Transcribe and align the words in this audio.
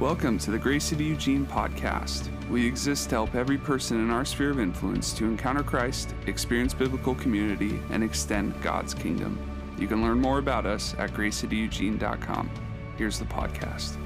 Welcome 0.00 0.38
to 0.38 0.50
the 0.50 0.58
Grace 0.58 0.84
City 0.84 1.04
Eugene 1.04 1.44
podcast. 1.44 2.30
We 2.48 2.66
exist 2.66 3.10
to 3.10 3.16
help 3.16 3.34
every 3.34 3.58
person 3.58 4.00
in 4.00 4.10
our 4.10 4.24
sphere 4.24 4.48
of 4.48 4.58
influence 4.58 5.12
to 5.12 5.26
encounter 5.26 5.62
Christ, 5.62 6.14
experience 6.26 6.72
biblical 6.72 7.14
community, 7.14 7.78
and 7.90 8.02
extend 8.02 8.58
God's 8.62 8.94
kingdom. 8.94 9.38
You 9.76 9.86
can 9.86 10.00
learn 10.00 10.18
more 10.18 10.38
about 10.38 10.64
us 10.64 10.94
at 10.96 11.10
gracecityeugene.com. 11.10 12.50
Here's 12.96 13.18
the 13.18 13.26
podcast. 13.26 13.98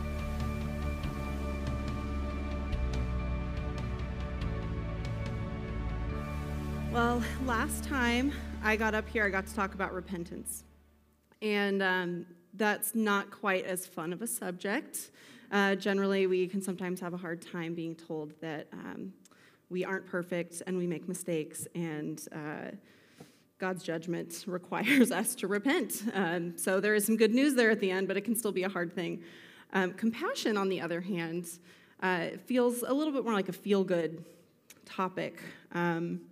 Well, 6.90 7.22
last 7.46 7.84
time 7.84 8.32
I 8.64 8.74
got 8.74 8.96
up 8.96 9.08
here, 9.08 9.24
I 9.24 9.28
got 9.28 9.46
to 9.46 9.54
talk 9.54 9.74
about 9.74 9.94
repentance. 9.94 10.64
And 11.40 11.80
um, 11.84 12.26
that's 12.52 12.96
not 12.96 13.30
quite 13.30 13.64
as 13.64 13.86
fun 13.86 14.12
of 14.12 14.22
a 14.22 14.26
subject. 14.26 15.12
Uh, 15.54 15.76
generally, 15.76 16.26
we 16.26 16.48
can 16.48 16.60
sometimes 16.60 16.98
have 16.98 17.14
a 17.14 17.16
hard 17.16 17.40
time 17.40 17.76
being 17.76 17.94
told 17.94 18.32
that 18.40 18.66
um, 18.72 19.12
we 19.70 19.84
aren't 19.84 20.04
perfect 20.04 20.64
and 20.66 20.76
we 20.76 20.84
make 20.84 21.06
mistakes, 21.06 21.68
and 21.76 22.26
uh, 22.32 22.72
God's 23.60 23.84
judgment 23.84 24.42
requires 24.48 25.12
us 25.12 25.36
to 25.36 25.46
repent. 25.46 26.02
Um, 26.12 26.58
so 26.58 26.80
there 26.80 26.96
is 26.96 27.06
some 27.06 27.16
good 27.16 27.32
news 27.32 27.54
there 27.54 27.70
at 27.70 27.78
the 27.78 27.92
end, 27.92 28.08
but 28.08 28.16
it 28.16 28.22
can 28.22 28.34
still 28.34 28.50
be 28.50 28.64
a 28.64 28.68
hard 28.68 28.92
thing. 28.92 29.22
Um, 29.72 29.92
compassion, 29.92 30.56
on 30.56 30.68
the 30.68 30.80
other 30.80 31.00
hand, 31.00 31.46
uh, 32.02 32.30
feels 32.46 32.82
a 32.82 32.92
little 32.92 33.12
bit 33.12 33.22
more 33.22 33.32
like 33.32 33.48
a 33.48 33.52
feel 33.52 33.84
good 33.84 34.24
topic. 34.84 35.40
Um, 35.70 36.22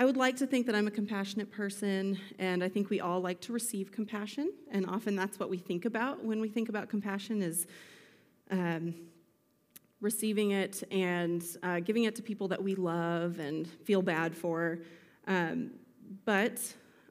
I 0.00 0.04
would 0.04 0.16
like 0.16 0.36
to 0.36 0.46
think 0.46 0.64
that 0.66 0.76
I'm 0.76 0.86
a 0.86 0.92
compassionate 0.92 1.50
person, 1.50 2.20
and 2.38 2.62
I 2.62 2.68
think 2.68 2.88
we 2.88 3.00
all 3.00 3.20
like 3.20 3.40
to 3.40 3.52
receive 3.52 3.90
compassion, 3.90 4.52
and 4.70 4.86
often 4.86 5.16
that's 5.16 5.40
what 5.40 5.50
we 5.50 5.58
think 5.58 5.86
about 5.86 6.24
when 6.24 6.40
we 6.40 6.48
think 6.48 6.68
about 6.68 6.88
compassion 6.88 7.42
is 7.42 7.66
um, 8.52 8.94
receiving 10.00 10.52
it 10.52 10.84
and 10.92 11.44
uh, 11.64 11.80
giving 11.80 12.04
it 12.04 12.14
to 12.14 12.22
people 12.22 12.46
that 12.46 12.62
we 12.62 12.76
love 12.76 13.40
and 13.40 13.66
feel 13.66 14.00
bad 14.00 14.36
for. 14.36 14.78
Um, 15.26 15.72
but 16.24 16.60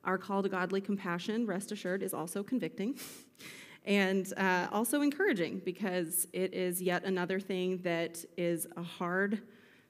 our 0.06 0.18
call 0.18 0.42
to 0.42 0.48
godly 0.48 0.80
compassion, 0.80 1.46
rest 1.46 1.74
assured, 1.74 2.02
is 2.02 2.14
also 2.14 2.42
convicting. 2.42 2.98
and 3.84 4.32
uh, 4.38 4.68
also 4.72 5.02
encouraging 5.02 5.62
because 5.66 6.26
it 6.32 6.54
is 6.54 6.82
yet 6.82 7.04
another 7.04 7.42
thing 7.42 7.80
that 7.80 8.24
is 8.38 8.66
a 8.78 8.82
hard 8.82 9.42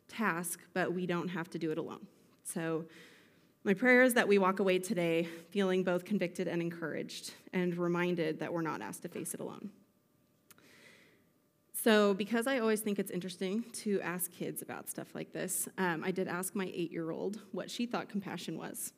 task, 0.08 0.62
but 0.74 0.92
we 0.92 1.06
don't 1.06 1.28
have 1.28 1.48
to 1.52 1.60
do 1.60 1.72
it 1.72 1.78
alone. 1.78 2.08
So, 2.54 2.86
my 3.66 3.74
prayer 3.74 4.04
is 4.04 4.14
that 4.14 4.26
we 4.26 4.38
walk 4.38 4.62
away 4.62 4.80
today 4.80 5.28
feeling 5.50 5.84
both 5.84 6.06
convicted 6.06 6.48
and 6.48 6.62
encouraged 6.62 7.34
and 7.52 7.76
reminded 7.76 8.40
that 8.40 8.54
we're 8.54 8.62
not 8.62 8.82
asked 8.82 9.02
to 9.02 9.10
face 9.10 9.34
it 9.34 9.42
alone. 9.42 9.70
So, 11.74 12.14
because 12.14 12.48
I 12.48 12.60
always 12.60 12.80
think 12.80 13.00
it's 13.00 13.12
interesting 13.12 13.66
to 13.84 14.00
ask 14.00 14.32
kids 14.32 14.62
about 14.62 14.90
stuff 14.90 15.14
like 15.14 15.34
this, 15.34 15.68
um, 15.78 16.06
I 16.06 16.12
did 16.12 16.30
ask 16.30 16.56
my 16.56 16.72
eight 16.74 16.90
year 16.90 17.12
old 17.12 17.42
what 17.52 17.70
she 17.70 17.86
thought 17.86 18.08
compassion 18.08 18.58
was. 18.58 18.94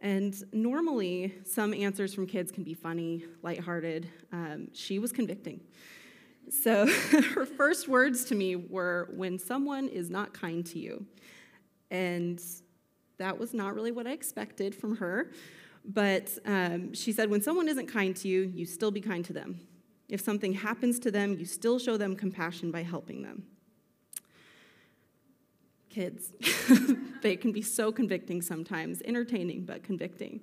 And 0.00 0.34
normally, 0.52 1.34
some 1.44 1.72
answers 1.72 2.12
from 2.12 2.26
kids 2.26 2.50
can 2.50 2.64
be 2.64 2.74
funny, 2.74 3.24
lighthearted. 3.42 4.08
Um, 4.32 4.68
she 4.72 4.98
was 4.98 5.12
convicting. 5.12 5.60
So, 6.50 6.86
her 7.34 7.46
first 7.46 7.86
words 7.86 8.24
to 8.24 8.34
me 8.34 8.56
were 8.56 9.10
when 9.14 9.38
someone 9.38 9.86
is 9.86 10.10
not 10.10 10.34
kind 10.34 10.66
to 10.66 10.80
you. 10.80 11.06
And 11.90 12.42
that 13.18 13.38
was 13.38 13.54
not 13.54 13.74
really 13.74 13.92
what 13.92 14.06
I 14.06 14.12
expected 14.12 14.74
from 14.74 14.96
her. 14.96 15.30
But 15.84 16.30
um, 16.46 16.94
she 16.94 17.12
said, 17.12 17.30
when 17.30 17.42
someone 17.42 17.68
isn't 17.68 17.86
kind 17.86 18.16
to 18.16 18.28
you, 18.28 18.50
you 18.54 18.64
still 18.64 18.90
be 18.90 19.00
kind 19.00 19.24
to 19.26 19.32
them. 19.32 19.60
If 20.08 20.20
something 20.20 20.52
happens 20.52 20.98
to 21.00 21.10
them, 21.10 21.36
you 21.38 21.44
still 21.44 21.78
show 21.78 21.96
them 21.96 22.16
compassion 22.16 22.70
by 22.70 22.82
helping 22.82 23.22
them. 23.22 23.44
Kids, 25.90 26.32
they 27.22 27.36
can 27.36 27.52
be 27.52 27.62
so 27.62 27.92
convicting 27.92 28.42
sometimes, 28.42 29.00
entertaining, 29.04 29.64
but 29.64 29.82
convicting. 29.82 30.40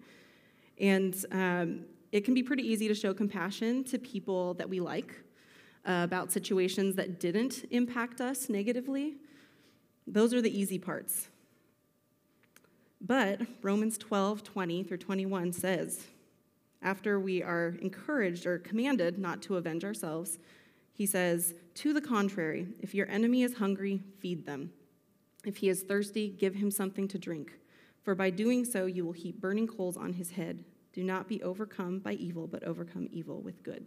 And 0.79 1.13
um, 1.31 1.85
it 2.11 2.23
can 2.23 2.33
be 2.33 2.43
pretty 2.43 2.63
easy 2.63 2.87
to 2.87 2.95
show 2.95 3.13
compassion 3.13 3.83
to 3.85 3.99
people 3.99 4.53
that 4.55 4.69
we 4.69 4.79
like 4.79 5.15
uh, 5.85 6.01
about 6.03 6.31
situations 6.31 6.95
that 6.95 7.19
didn't 7.19 7.65
impact 7.71 8.21
us 8.21 8.49
negatively. 8.49 9.15
Those 10.07 10.33
are 10.33 10.41
the 10.41 10.57
easy 10.57 10.77
parts. 10.77 11.27
But 13.01 13.41
Romans 13.61 13.97
12, 13.97 14.43
20 14.43 14.83
through 14.83 14.97
21 14.97 15.53
says, 15.53 16.05
after 16.83 17.19
we 17.19 17.43
are 17.43 17.75
encouraged 17.81 18.45
or 18.45 18.57
commanded 18.57 19.19
not 19.19 19.41
to 19.43 19.57
avenge 19.57 19.83
ourselves, 19.83 20.39
he 20.93 21.05
says, 21.05 21.53
To 21.75 21.93
the 21.93 22.01
contrary, 22.01 22.67
if 22.79 22.95
your 22.95 23.07
enemy 23.09 23.43
is 23.43 23.55
hungry, 23.55 24.01
feed 24.19 24.45
them. 24.45 24.71
If 25.45 25.57
he 25.57 25.69
is 25.69 25.83
thirsty, 25.83 26.29
give 26.29 26.55
him 26.55 26.71
something 26.71 27.07
to 27.09 27.19
drink. 27.19 27.53
For 28.03 28.15
by 28.15 28.31
doing 28.31 28.65
so, 28.65 28.85
you 28.85 29.05
will 29.05 29.11
heap 29.11 29.39
burning 29.39 29.67
coals 29.67 29.95
on 29.95 30.13
his 30.13 30.31
head. 30.31 30.63
Do 30.93 31.03
not 31.03 31.27
be 31.27 31.41
overcome 31.43 31.99
by 31.99 32.13
evil, 32.13 32.47
but 32.47 32.63
overcome 32.63 33.07
evil 33.11 33.41
with 33.41 33.63
good. 33.63 33.85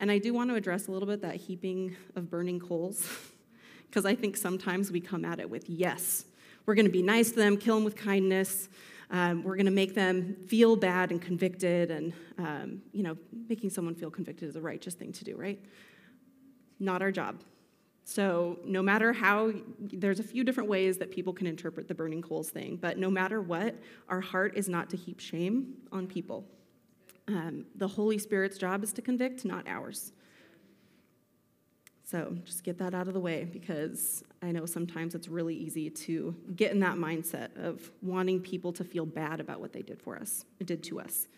And 0.00 0.10
I 0.10 0.18
do 0.18 0.32
want 0.32 0.48
to 0.48 0.56
address 0.56 0.88
a 0.88 0.90
little 0.90 1.06
bit 1.06 1.20
that 1.20 1.36
heaping 1.36 1.94
of 2.16 2.30
burning 2.30 2.58
coals, 2.58 3.06
because 3.88 4.06
I 4.06 4.14
think 4.14 4.38
sometimes 4.38 4.90
we 4.90 5.00
come 5.00 5.26
at 5.26 5.38
it 5.38 5.50
with, 5.50 5.68
yes, 5.68 6.24
we're 6.70 6.76
going 6.76 6.86
to 6.86 6.92
be 6.92 7.02
nice 7.02 7.30
to 7.30 7.36
them, 7.36 7.56
kill 7.56 7.74
them 7.74 7.84
with 7.84 7.96
kindness. 7.96 8.68
Um, 9.10 9.42
we're 9.42 9.56
going 9.56 9.66
to 9.66 9.72
make 9.72 9.92
them 9.92 10.36
feel 10.46 10.76
bad 10.76 11.10
and 11.10 11.20
convicted, 11.20 11.90
and 11.90 12.12
um, 12.38 12.80
you 12.92 13.02
know, 13.02 13.18
making 13.48 13.70
someone 13.70 13.96
feel 13.96 14.08
convicted 14.08 14.48
is 14.48 14.54
a 14.54 14.60
righteous 14.60 14.94
thing 14.94 15.10
to 15.14 15.24
do, 15.24 15.34
right? 15.34 15.58
Not 16.78 17.02
our 17.02 17.10
job. 17.10 17.40
So, 18.04 18.60
no 18.64 18.82
matter 18.82 19.12
how, 19.12 19.52
there's 19.80 20.20
a 20.20 20.22
few 20.22 20.44
different 20.44 20.70
ways 20.70 20.96
that 20.98 21.10
people 21.10 21.32
can 21.32 21.48
interpret 21.48 21.88
the 21.88 21.94
burning 21.94 22.22
coals 22.22 22.50
thing, 22.50 22.78
but 22.80 22.98
no 22.98 23.10
matter 23.10 23.42
what, 23.42 23.74
our 24.08 24.20
heart 24.20 24.52
is 24.54 24.68
not 24.68 24.90
to 24.90 24.96
heap 24.96 25.18
shame 25.18 25.74
on 25.90 26.06
people. 26.06 26.44
Um, 27.26 27.66
the 27.74 27.88
Holy 27.88 28.18
Spirit's 28.18 28.58
job 28.58 28.84
is 28.84 28.92
to 28.92 29.02
convict, 29.02 29.44
not 29.44 29.66
ours. 29.66 30.12
So 32.10 32.36
just 32.44 32.64
get 32.64 32.76
that 32.78 32.92
out 32.92 33.06
of 33.06 33.14
the 33.14 33.20
way 33.20 33.44
because 33.44 34.24
I 34.42 34.50
know 34.50 34.66
sometimes 34.66 35.14
it's 35.14 35.28
really 35.28 35.54
easy 35.54 35.88
to 35.90 36.34
get 36.56 36.72
in 36.72 36.80
that 36.80 36.96
mindset 36.96 37.56
of 37.56 37.88
wanting 38.02 38.40
people 38.40 38.72
to 38.72 38.82
feel 38.82 39.06
bad 39.06 39.38
about 39.38 39.60
what 39.60 39.72
they 39.72 39.82
did 39.82 40.02
for 40.02 40.16
us, 40.16 40.44
did 40.64 40.82
to 40.84 40.98
us. 40.98 41.28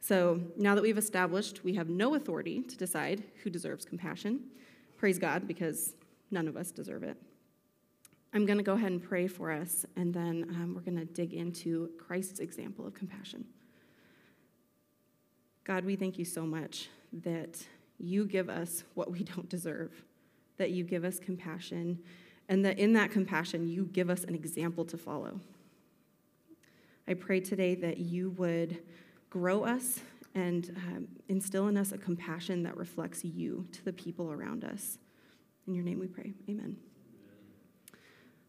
So 0.00 0.40
now 0.56 0.74
that 0.74 0.82
we've 0.82 0.98
established 0.98 1.62
we 1.62 1.74
have 1.74 1.88
no 1.88 2.16
authority 2.16 2.62
to 2.62 2.76
decide 2.76 3.22
who 3.44 3.50
deserves 3.50 3.84
compassion, 3.84 4.40
praise 4.96 5.20
God 5.20 5.46
because 5.46 5.94
none 6.32 6.48
of 6.48 6.56
us 6.56 6.72
deserve 6.72 7.04
it. 7.04 7.16
I'm 8.32 8.44
going 8.44 8.58
to 8.58 8.64
go 8.64 8.72
ahead 8.72 8.90
and 8.90 9.00
pray 9.00 9.28
for 9.28 9.52
us, 9.52 9.86
and 9.94 10.12
then 10.12 10.46
um, 10.50 10.74
we're 10.74 10.80
going 10.80 10.98
to 10.98 11.04
dig 11.04 11.32
into 11.32 11.90
Christ's 11.96 12.40
example 12.40 12.88
of 12.88 12.92
compassion. 12.92 13.44
God, 15.62 15.84
we 15.84 15.94
thank 15.94 16.18
you 16.18 16.24
so 16.24 16.42
much 16.42 16.88
that 17.12 17.64
you 17.98 18.26
give 18.26 18.48
us 18.48 18.84
what 18.94 19.10
we 19.10 19.22
don't 19.22 19.48
deserve, 19.48 20.04
that 20.56 20.70
you 20.70 20.84
give 20.84 21.04
us 21.04 21.18
compassion, 21.18 21.98
and 22.48 22.64
that 22.64 22.78
in 22.78 22.92
that 22.92 23.10
compassion, 23.10 23.68
you 23.68 23.86
give 23.92 24.10
us 24.10 24.24
an 24.24 24.34
example 24.34 24.84
to 24.84 24.96
follow. 24.96 25.40
I 27.08 27.14
pray 27.14 27.40
today 27.40 27.74
that 27.76 27.98
you 27.98 28.30
would 28.30 28.82
grow 29.30 29.64
us 29.64 30.00
and 30.34 30.70
um, 30.76 31.08
instill 31.28 31.68
in 31.68 31.76
us 31.76 31.92
a 31.92 31.98
compassion 31.98 32.62
that 32.64 32.76
reflects 32.76 33.24
you 33.24 33.66
to 33.72 33.84
the 33.84 33.92
people 33.92 34.30
around 34.30 34.64
us. 34.64 34.98
In 35.66 35.74
your 35.74 35.84
name 35.84 35.98
we 35.98 36.06
pray. 36.06 36.34
Amen. 36.48 36.76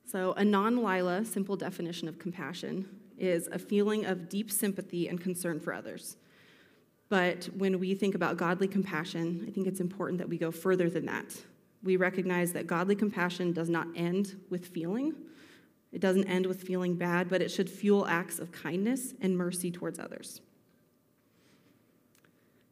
So, 0.05 0.33
a 0.33 0.45
non 0.45 0.83
Lila 0.83 1.25
simple 1.25 1.55
definition 1.55 2.07
of 2.07 2.19
compassion 2.19 2.87
is 3.17 3.47
a 3.51 3.59
feeling 3.59 4.05
of 4.05 4.29
deep 4.29 4.51
sympathy 4.51 5.07
and 5.07 5.19
concern 5.19 5.59
for 5.59 5.73
others. 5.73 6.17
But 7.09 7.45
when 7.55 7.79
we 7.79 7.95
think 7.95 8.15
about 8.15 8.37
godly 8.37 8.67
compassion, 8.67 9.45
I 9.47 9.51
think 9.51 9.67
it's 9.67 9.79
important 9.79 10.17
that 10.19 10.27
we 10.27 10.37
go 10.37 10.51
further 10.51 10.89
than 10.89 11.05
that. 11.05 11.35
We 11.83 11.95
recognize 11.95 12.51
that 12.53 12.67
godly 12.67 12.95
compassion 12.95 13.53
does 13.53 13.69
not 13.69 13.87
end 13.95 14.35
with 14.49 14.67
feeling. 14.67 15.13
It 15.93 16.01
doesn't 16.01 16.25
end 16.25 16.45
with 16.45 16.63
feeling 16.63 16.95
bad, 16.95 17.29
but 17.29 17.41
it 17.41 17.49
should 17.49 17.69
fuel 17.69 18.05
acts 18.07 18.39
of 18.39 18.51
kindness 18.51 19.13
and 19.21 19.37
mercy 19.37 19.71
towards 19.71 19.99
others. 19.99 20.41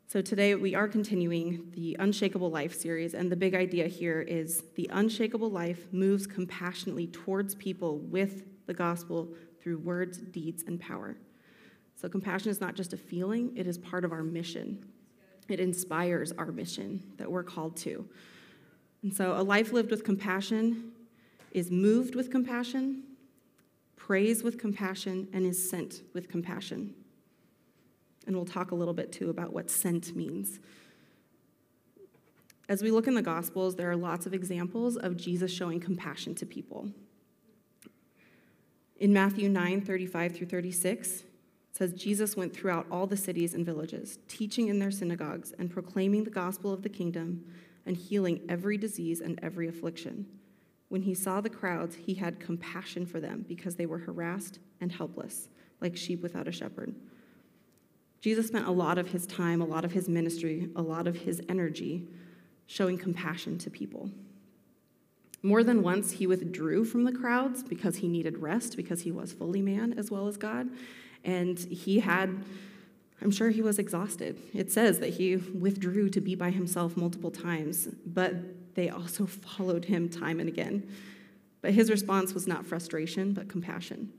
So 0.07 0.21
today 0.21 0.55
we 0.55 0.75
are 0.75 0.87
continuing 0.87 1.71
the 1.73 1.95
Unshakable 1.99 2.49
Life 2.49 2.73
series, 2.73 3.13
and 3.13 3.31
the 3.31 3.35
big 3.35 3.55
idea 3.55 3.87
here 3.87 4.21
is 4.21 4.63
the 4.75 4.89
unshakable 4.91 5.49
life 5.49 5.91
moves 5.91 6.27
compassionately 6.27 7.07
towards 7.07 7.55
people 7.55 7.99
with 7.99 8.43
the 8.65 8.73
gospel 8.73 9.29
through 9.61 9.79
words, 9.79 10.17
deeds, 10.17 10.63
and 10.67 10.79
power. 10.79 11.17
So, 11.95 12.09
compassion 12.09 12.49
is 12.49 12.59
not 12.59 12.75
just 12.75 12.93
a 12.93 12.97
feeling, 12.97 13.51
it 13.55 13.67
is 13.67 13.77
part 13.77 14.03
of 14.03 14.11
our 14.11 14.23
mission. 14.23 14.85
It 15.47 15.59
inspires 15.59 16.31
our 16.33 16.51
mission 16.51 17.03
that 17.17 17.31
we're 17.31 17.43
called 17.43 17.77
to. 17.77 18.07
And 19.03 19.13
so, 19.13 19.33
a 19.33 19.43
life 19.43 19.71
lived 19.71 19.91
with 19.91 20.03
compassion 20.03 20.91
is 21.51 21.71
moved 21.71 22.15
with 22.15 22.29
compassion, 22.29 23.03
prays 23.95 24.43
with 24.43 24.57
compassion, 24.57 25.27
and 25.31 25.45
is 25.45 25.69
sent 25.69 26.01
with 26.13 26.27
compassion. 26.27 26.93
And 28.27 28.35
we'll 28.35 28.45
talk 28.45 28.71
a 28.71 28.75
little 28.75 28.93
bit 28.93 29.13
too 29.13 29.29
about 29.29 29.53
what 29.53 29.69
sent 29.69 30.15
means. 30.15 30.59
As 32.67 32.81
we 32.81 32.91
look 32.91 33.07
in 33.07 33.13
the 33.13 33.21
Gospels, 33.21 33.75
there 33.75 33.89
are 33.89 33.95
lots 33.95 34.25
of 34.25 34.33
examples 34.33 34.97
of 34.97 35.15
Jesus 35.15 35.51
showing 35.51 35.79
compassion 35.79 36.35
to 36.35 36.45
people. 36.45 36.89
In 38.97 39.13
Matthew 39.13 39.47
9 39.47 39.81
35 39.81 40.35
through 40.35 40.47
36, 40.47 41.19
it 41.19 41.25
says, 41.75 41.91
Jesus 41.91 42.37
went 42.37 42.55
throughout 42.55 42.87
all 42.89 43.05
the 43.05 43.17
cities 43.17 43.53
and 43.53 43.65
villages, 43.65 44.19
teaching 44.29 44.69
in 44.69 44.79
their 44.79 44.91
synagogues 44.91 45.51
and 45.59 45.69
proclaiming 45.69 46.23
the 46.23 46.29
gospel 46.29 46.71
of 46.71 46.83
the 46.83 46.89
kingdom 46.89 47.43
and 47.85 47.97
healing 47.97 48.39
every 48.47 48.77
disease 48.77 49.19
and 49.19 49.37
every 49.43 49.67
affliction. 49.67 50.25
When 50.87 51.01
he 51.01 51.13
saw 51.13 51.41
the 51.41 51.49
crowds, 51.49 51.95
he 51.95 52.13
had 52.13 52.39
compassion 52.39 53.05
for 53.05 53.19
them 53.19 53.43
because 53.45 53.75
they 53.75 53.87
were 53.87 53.97
harassed 53.97 54.59
and 54.79 54.89
helpless, 54.89 55.49
like 55.81 55.97
sheep 55.97 56.21
without 56.21 56.47
a 56.47 56.51
shepherd. 56.51 56.95
Jesus 58.21 58.47
spent 58.47 58.67
a 58.67 58.71
lot 58.71 58.97
of 58.97 59.09
his 59.09 59.27
time, 59.27 59.61
a 59.61 59.65
lot 59.65 59.83
of 59.83 59.91
his 59.91 60.07
ministry, 60.07 60.69
a 60.77 60.81
lot 60.81 61.07
of 61.07 61.17
his 61.17 61.41
energy 61.49 62.07
showing 62.67 62.97
compassion 62.97 63.57
to 63.57 63.69
people. 63.69 64.09
More 65.43 65.63
than 65.63 65.83
once, 65.83 66.11
he 66.11 66.25
withdrew 66.25 66.85
from 66.85 67.03
the 67.03 67.11
crowds 67.11 67.63
because 67.63 67.97
he 67.97 68.07
needed 68.07 68.37
rest, 68.37 68.77
because 68.77 69.01
he 69.01 69.11
was 69.11 69.33
fully 69.33 69.61
man 69.61 69.93
as 69.97 70.09
well 70.09 70.27
as 70.27 70.37
God. 70.37 70.69
And 71.25 71.59
he 71.59 71.99
had, 71.99 72.43
I'm 73.21 73.31
sure 73.31 73.49
he 73.49 73.61
was 73.61 73.79
exhausted. 73.79 74.39
It 74.53 74.71
says 74.71 74.99
that 74.99 75.15
he 75.15 75.35
withdrew 75.35 76.09
to 76.11 76.21
be 76.21 76.35
by 76.35 76.51
himself 76.51 76.95
multiple 76.95 77.31
times, 77.31 77.87
but 78.05 78.33
they 78.75 78.89
also 78.89 79.25
followed 79.57 79.85
him 79.85 80.07
time 80.07 80.39
and 80.39 80.47
again. 80.47 80.87
But 81.61 81.73
his 81.73 81.89
response 81.89 82.33
was 82.33 82.45
not 82.45 82.65
frustration, 82.65 83.33
but 83.33 83.49
compassion. 83.49 84.13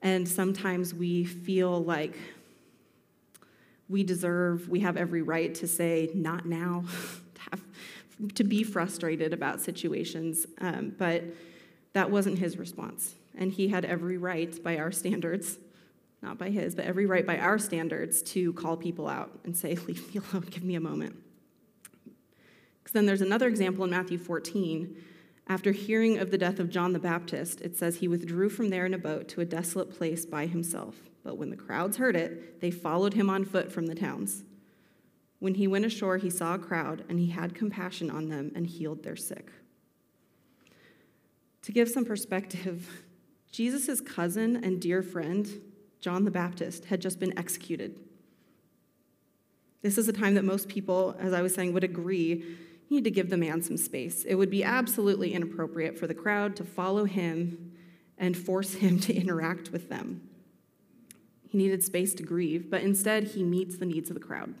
And 0.00 0.28
sometimes 0.28 0.94
we 0.94 1.24
feel 1.24 1.82
like 1.82 2.16
we 3.88 4.02
deserve, 4.04 4.68
we 4.68 4.80
have 4.80 4.96
every 4.96 5.22
right 5.22 5.54
to 5.56 5.66
say, 5.66 6.10
not 6.14 6.46
now, 6.46 6.84
to, 7.34 7.40
have, 7.50 7.62
to 8.34 8.44
be 8.44 8.62
frustrated 8.62 9.32
about 9.32 9.60
situations. 9.60 10.46
Um, 10.60 10.94
but 10.96 11.24
that 11.92 12.10
wasn't 12.10 12.38
his 12.38 12.56
response. 12.56 13.14
And 13.36 13.52
he 13.52 13.68
had 13.68 13.84
every 13.84 14.16
right 14.16 14.62
by 14.62 14.78
our 14.78 14.92
standards, 14.92 15.58
not 16.22 16.38
by 16.38 16.50
his, 16.50 16.74
but 16.74 16.84
every 16.84 17.04
right 17.04 17.26
by 17.26 17.36
our 17.38 17.58
standards 17.58 18.22
to 18.22 18.52
call 18.52 18.76
people 18.76 19.08
out 19.08 19.40
and 19.44 19.56
say, 19.56 19.74
leave 19.86 20.14
me 20.14 20.20
alone, 20.20 20.46
give 20.50 20.64
me 20.64 20.76
a 20.76 20.80
moment. 20.80 21.16
Because 22.82 22.92
then 22.92 23.06
there's 23.06 23.20
another 23.20 23.48
example 23.48 23.84
in 23.84 23.90
Matthew 23.90 24.18
14. 24.18 24.96
After 25.48 25.72
hearing 25.72 26.18
of 26.18 26.30
the 26.30 26.38
death 26.38 26.60
of 26.60 26.70
John 26.70 26.92
the 26.92 26.98
Baptist, 26.98 27.60
it 27.60 27.76
says 27.76 27.96
he 27.96 28.08
withdrew 28.08 28.48
from 28.48 28.70
there 28.70 28.86
in 28.86 28.94
a 28.94 28.98
boat 28.98 29.28
to 29.28 29.40
a 29.40 29.44
desolate 29.44 29.90
place 29.90 30.24
by 30.24 30.46
himself. 30.46 30.96
But 31.24 31.36
when 31.36 31.50
the 31.50 31.56
crowds 31.56 31.96
heard 31.96 32.16
it, 32.16 32.60
they 32.60 32.70
followed 32.70 33.14
him 33.14 33.28
on 33.28 33.44
foot 33.44 33.70
from 33.70 33.86
the 33.86 33.94
towns. 33.94 34.44
When 35.40 35.54
he 35.54 35.66
went 35.66 35.84
ashore, 35.84 36.18
he 36.18 36.30
saw 36.30 36.54
a 36.54 36.58
crowd, 36.58 37.04
and 37.08 37.18
he 37.18 37.30
had 37.30 37.54
compassion 37.54 38.10
on 38.10 38.28
them 38.28 38.52
and 38.54 38.66
healed 38.66 39.02
their 39.02 39.16
sick. 39.16 39.50
To 41.62 41.72
give 41.72 41.88
some 41.88 42.04
perspective, 42.04 42.88
Jesus' 43.52 44.00
cousin 44.00 44.62
and 44.64 44.80
dear 44.80 45.02
friend, 45.02 45.48
John 46.02 46.24
the 46.24 46.30
Baptist, 46.30 46.86
had 46.86 47.00
just 47.00 47.18
been 47.18 47.36
executed. 47.38 47.98
This 49.82 49.96
is 49.96 50.08
a 50.08 50.12
time 50.12 50.34
that 50.34 50.44
most 50.44 50.68
people, 50.68 51.16
as 51.18 51.32
I 51.32 51.42
was 51.42 51.54
saying, 51.54 51.72
would 51.72 51.84
agree 51.84 52.44
you 52.88 52.96
need 52.96 53.04
to 53.04 53.10
give 53.10 53.30
the 53.30 53.36
man 53.38 53.62
some 53.62 53.76
space. 53.76 54.24
It 54.24 54.34
would 54.34 54.50
be 54.50 54.64
absolutely 54.64 55.32
inappropriate 55.32 55.98
for 55.98 56.06
the 56.06 56.14
crowd 56.14 56.56
to 56.56 56.64
follow 56.64 57.04
him 57.04 57.72
and 58.18 58.36
force 58.36 58.74
him 58.74 58.98
to 59.00 59.14
interact 59.14 59.70
with 59.70 59.88
them. 59.88 60.28
He 61.48 61.56
needed 61.56 61.84
space 61.84 62.14
to 62.14 62.22
grieve, 62.22 62.68
but 62.68 62.82
instead 62.82 63.28
he 63.28 63.44
meets 63.44 63.78
the 63.78 63.86
needs 63.86 64.10
of 64.10 64.14
the 64.14 64.20
crowd. 64.20 64.54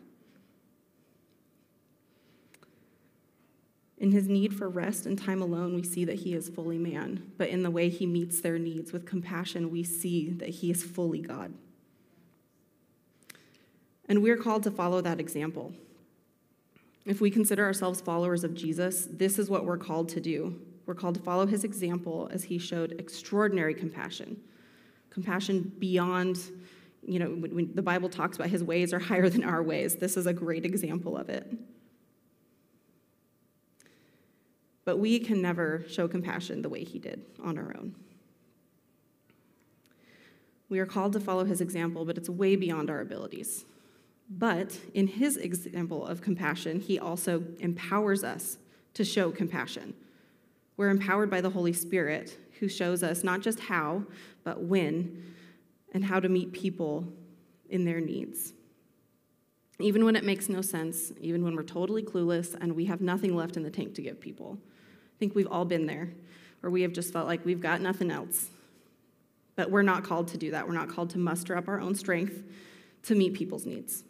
In 4.02 4.10
his 4.10 4.26
need 4.26 4.52
for 4.52 4.68
rest 4.68 5.06
and 5.06 5.16
time 5.16 5.40
alone, 5.40 5.76
we 5.76 5.84
see 5.84 6.04
that 6.06 6.16
he 6.16 6.34
is 6.34 6.48
fully 6.48 6.76
man, 6.76 7.30
but 7.38 7.48
in 7.48 7.62
the 7.62 7.70
way 7.70 7.88
he 7.88 8.04
meets 8.04 8.40
their 8.40 8.58
needs 8.58 8.92
with 8.92 9.06
compassion, 9.06 9.70
we 9.70 9.84
see 9.84 10.30
that 10.30 10.48
he 10.48 10.72
is 10.72 10.82
fully 10.82 11.20
God. 11.20 11.54
And 14.08 14.20
we're 14.20 14.36
called 14.36 14.64
to 14.64 14.72
follow 14.72 15.00
that 15.02 15.20
example. 15.20 15.72
If 17.06 17.20
we 17.20 17.30
consider 17.30 17.64
ourselves 17.64 18.00
followers 18.00 18.42
of 18.42 18.54
Jesus, 18.54 19.06
this 19.08 19.38
is 19.38 19.48
what 19.48 19.64
we're 19.64 19.78
called 19.78 20.08
to 20.10 20.20
do. 20.20 20.60
We're 20.84 20.96
called 20.96 21.14
to 21.14 21.22
follow 21.22 21.46
his 21.46 21.62
example 21.62 22.28
as 22.32 22.42
he 22.42 22.58
showed 22.58 22.96
extraordinary 22.98 23.72
compassion, 23.72 24.36
compassion 25.10 25.72
beyond 25.78 26.40
you 27.06 27.20
know, 27.20 27.26
when, 27.26 27.72
the 27.74 27.82
Bible 27.82 28.08
talks 28.08 28.36
about 28.36 28.48
his 28.48 28.64
ways 28.64 28.92
are 28.92 28.98
higher 28.98 29.28
than 29.28 29.44
our 29.44 29.62
ways, 29.62 29.94
this 29.94 30.16
is 30.16 30.26
a 30.26 30.32
great 30.32 30.64
example 30.64 31.16
of 31.16 31.28
it. 31.28 31.52
But 34.84 34.98
we 34.98 35.18
can 35.18 35.40
never 35.40 35.84
show 35.88 36.08
compassion 36.08 36.62
the 36.62 36.68
way 36.68 36.84
he 36.84 36.98
did 36.98 37.24
on 37.42 37.58
our 37.58 37.74
own. 37.78 37.94
We 40.68 40.78
are 40.78 40.86
called 40.86 41.12
to 41.12 41.20
follow 41.20 41.44
his 41.44 41.60
example, 41.60 42.04
but 42.04 42.16
it's 42.16 42.30
way 42.30 42.56
beyond 42.56 42.90
our 42.90 43.00
abilities. 43.00 43.64
But 44.30 44.78
in 44.94 45.06
his 45.06 45.36
example 45.36 46.06
of 46.06 46.22
compassion, 46.22 46.80
he 46.80 46.98
also 46.98 47.44
empowers 47.60 48.24
us 48.24 48.58
to 48.94 49.04
show 49.04 49.30
compassion. 49.30 49.94
We're 50.76 50.88
empowered 50.88 51.30
by 51.30 51.42
the 51.42 51.50
Holy 51.50 51.72
Spirit, 51.74 52.38
who 52.58 52.68
shows 52.68 53.02
us 53.02 53.22
not 53.22 53.42
just 53.42 53.60
how, 53.60 54.04
but 54.44 54.62
when 54.62 55.34
and 55.92 56.04
how 56.04 56.20
to 56.20 56.28
meet 56.28 56.52
people 56.52 57.06
in 57.68 57.84
their 57.84 58.00
needs. 58.00 58.54
Even 59.78 60.04
when 60.04 60.16
it 60.16 60.24
makes 60.24 60.48
no 60.48 60.62
sense, 60.62 61.12
even 61.20 61.44
when 61.44 61.54
we're 61.54 61.62
totally 61.62 62.02
clueless 62.02 62.54
and 62.60 62.74
we 62.74 62.86
have 62.86 63.00
nothing 63.00 63.36
left 63.36 63.56
in 63.56 63.62
the 63.62 63.70
tank 63.70 63.94
to 63.94 64.02
give 64.02 64.20
people. 64.20 64.58
Think 65.22 65.36
we've 65.36 65.52
all 65.52 65.64
been 65.64 65.86
there, 65.86 66.08
where 66.62 66.70
we 66.72 66.82
have 66.82 66.92
just 66.92 67.12
felt 67.12 67.28
like 67.28 67.44
we've 67.44 67.60
got 67.60 67.80
nothing 67.80 68.10
else. 68.10 68.50
But 69.54 69.70
we're 69.70 69.82
not 69.82 70.02
called 70.02 70.26
to 70.28 70.36
do 70.36 70.50
that. 70.50 70.66
We're 70.66 70.74
not 70.74 70.88
called 70.88 71.10
to 71.10 71.18
muster 71.18 71.56
up 71.56 71.68
our 71.68 71.78
own 71.78 71.94
strength 71.94 72.42
to 73.04 73.14
meet 73.14 73.32
people's 73.32 73.64
needs. 73.64 74.02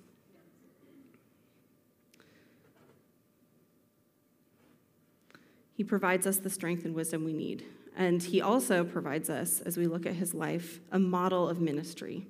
He 5.75 5.85
provides 5.85 6.27
us 6.27 6.39
the 6.39 6.49
strength 6.49 6.87
and 6.87 6.95
wisdom 6.95 7.27
we 7.27 7.35
need. 7.35 7.67
And 7.95 8.23
he 8.23 8.41
also 8.41 8.83
provides 8.83 9.29
us, 9.29 9.61
as 9.61 9.77
we 9.77 9.87
look 9.87 10.07
at 10.07 10.15
his 10.15 10.33
life, 10.33 10.81
a 10.93 10.99
model 10.99 11.47
of 11.47 11.61
ministry. 11.61 12.27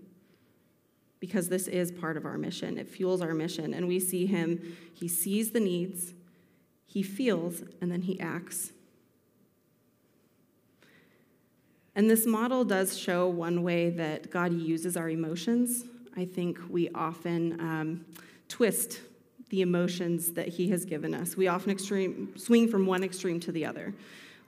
Because 1.20 1.48
this 1.48 1.68
is 1.68 1.92
part 1.92 2.16
of 2.16 2.24
our 2.24 2.36
mission. 2.36 2.78
It 2.78 2.88
fuels 2.88 3.22
our 3.22 3.32
mission. 3.32 3.74
And 3.74 3.86
we 3.86 4.00
see 4.00 4.26
him, 4.26 4.76
he 4.92 5.06
sees 5.06 5.52
the 5.52 5.60
needs, 5.60 6.14
he 6.92 7.02
feels, 7.02 7.62
and 7.80 7.90
then 7.90 8.02
he 8.02 8.20
acts. 8.20 8.72
And 11.96 12.10
this 12.10 12.26
model 12.26 12.66
does 12.66 12.98
show 12.98 13.28
one 13.28 13.62
way 13.62 13.88
that 13.88 14.30
God 14.30 14.52
uses 14.52 14.94
our 14.94 15.08
emotions. 15.08 15.84
I 16.14 16.26
think 16.26 16.58
we 16.68 16.90
often 16.90 17.58
um, 17.60 18.04
twist 18.46 19.00
the 19.48 19.62
emotions 19.62 20.32
that 20.32 20.48
He 20.48 20.68
has 20.68 20.84
given 20.84 21.14
us. 21.14 21.34
We 21.34 21.48
often 21.48 21.70
extreme, 21.70 22.36
swing 22.36 22.68
from 22.68 22.84
one 22.84 23.02
extreme 23.02 23.40
to 23.40 23.52
the 23.52 23.64
other. 23.64 23.94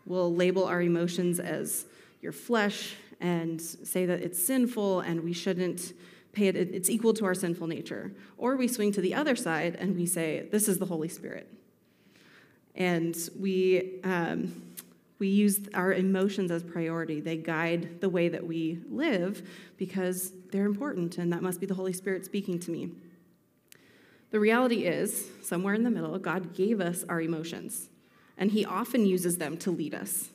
We'll 0.05 0.35
label 0.35 0.65
our 0.65 0.83
emotions 0.83 1.41
as 1.41 1.87
your 2.21 2.33
flesh 2.33 2.95
and 3.23 3.59
say 3.59 4.05
that 4.05 4.21
it's 4.21 4.43
sinful 4.43 5.01
and 5.01 5.25
we 5.25 5.33
shouldn't 5.33 5.95
pay 6.33 6.49
it, 6.49 6.57
it's 6.57 6.91
equal 6.91 7.15
to 7.15 7.25
our 7.25 7.35
sinful 7.35 7.69
nature. 7.69 8.13
Or 8.37 8.57
we 8.57 8.69
swing 8.69 8.93
to 8.93 9.01
the 9.01 9.15
other 9.15 9.35
side 9.35 9.77
and 9.77 9.97
we 9.97 10.05
say, 10.05 10.47
this 10.51 10.69
is 10.69 10.79
the 10.79 10.87
Holy 10.87 11.09
Spirit. 11.09 11.49
And 12.75 13.17
we, 13.39 14.01
um, 14.03 14.63
we 15.19 15.29
use 15.29 15.61
our 15.75 15.93
emotions 15.93 16.51
as 16.51 16.63
priority. 16.63 17.21
They 17.21 17.37
guide 17.37 18.01
the 18.01 18.09
way 18.09 18.29
that 18.29 18.47
we 18.47 18.81
live 18.91 19.49
because 19.77 20.33
they're 20.51 20.67
important, 20.67 21.19
and 21.19 21.33
that 21.33 21.43
must 21.43 21.61
be 21.61 21.67
the 21.67 21.75
Holy 21.75 21.93
Spirit 21.93 22.25
speaking 22.25 22.59
to 22.61 22.71
me. 22.71 22.91
The 24.31 24.41
reality 24.41 24.85
is, 24.85 25.29
somewhere 25.43 25.75
in 25.75 25.85
the 25.85 25.91
middle, 25.91 26.19
God 26.19 26.55
gave 26.55 26.81
us 26.81 27.05
our 27.09 27.21
emotions 27.21 27.89
and 28.37 28.51
he 28.51 28.65
often 28.65 29.07
uses 29.07 29.39
them 29.39 29.57
to 29.59 29.71
lead 29.71 29.95
us. 29.95 30.31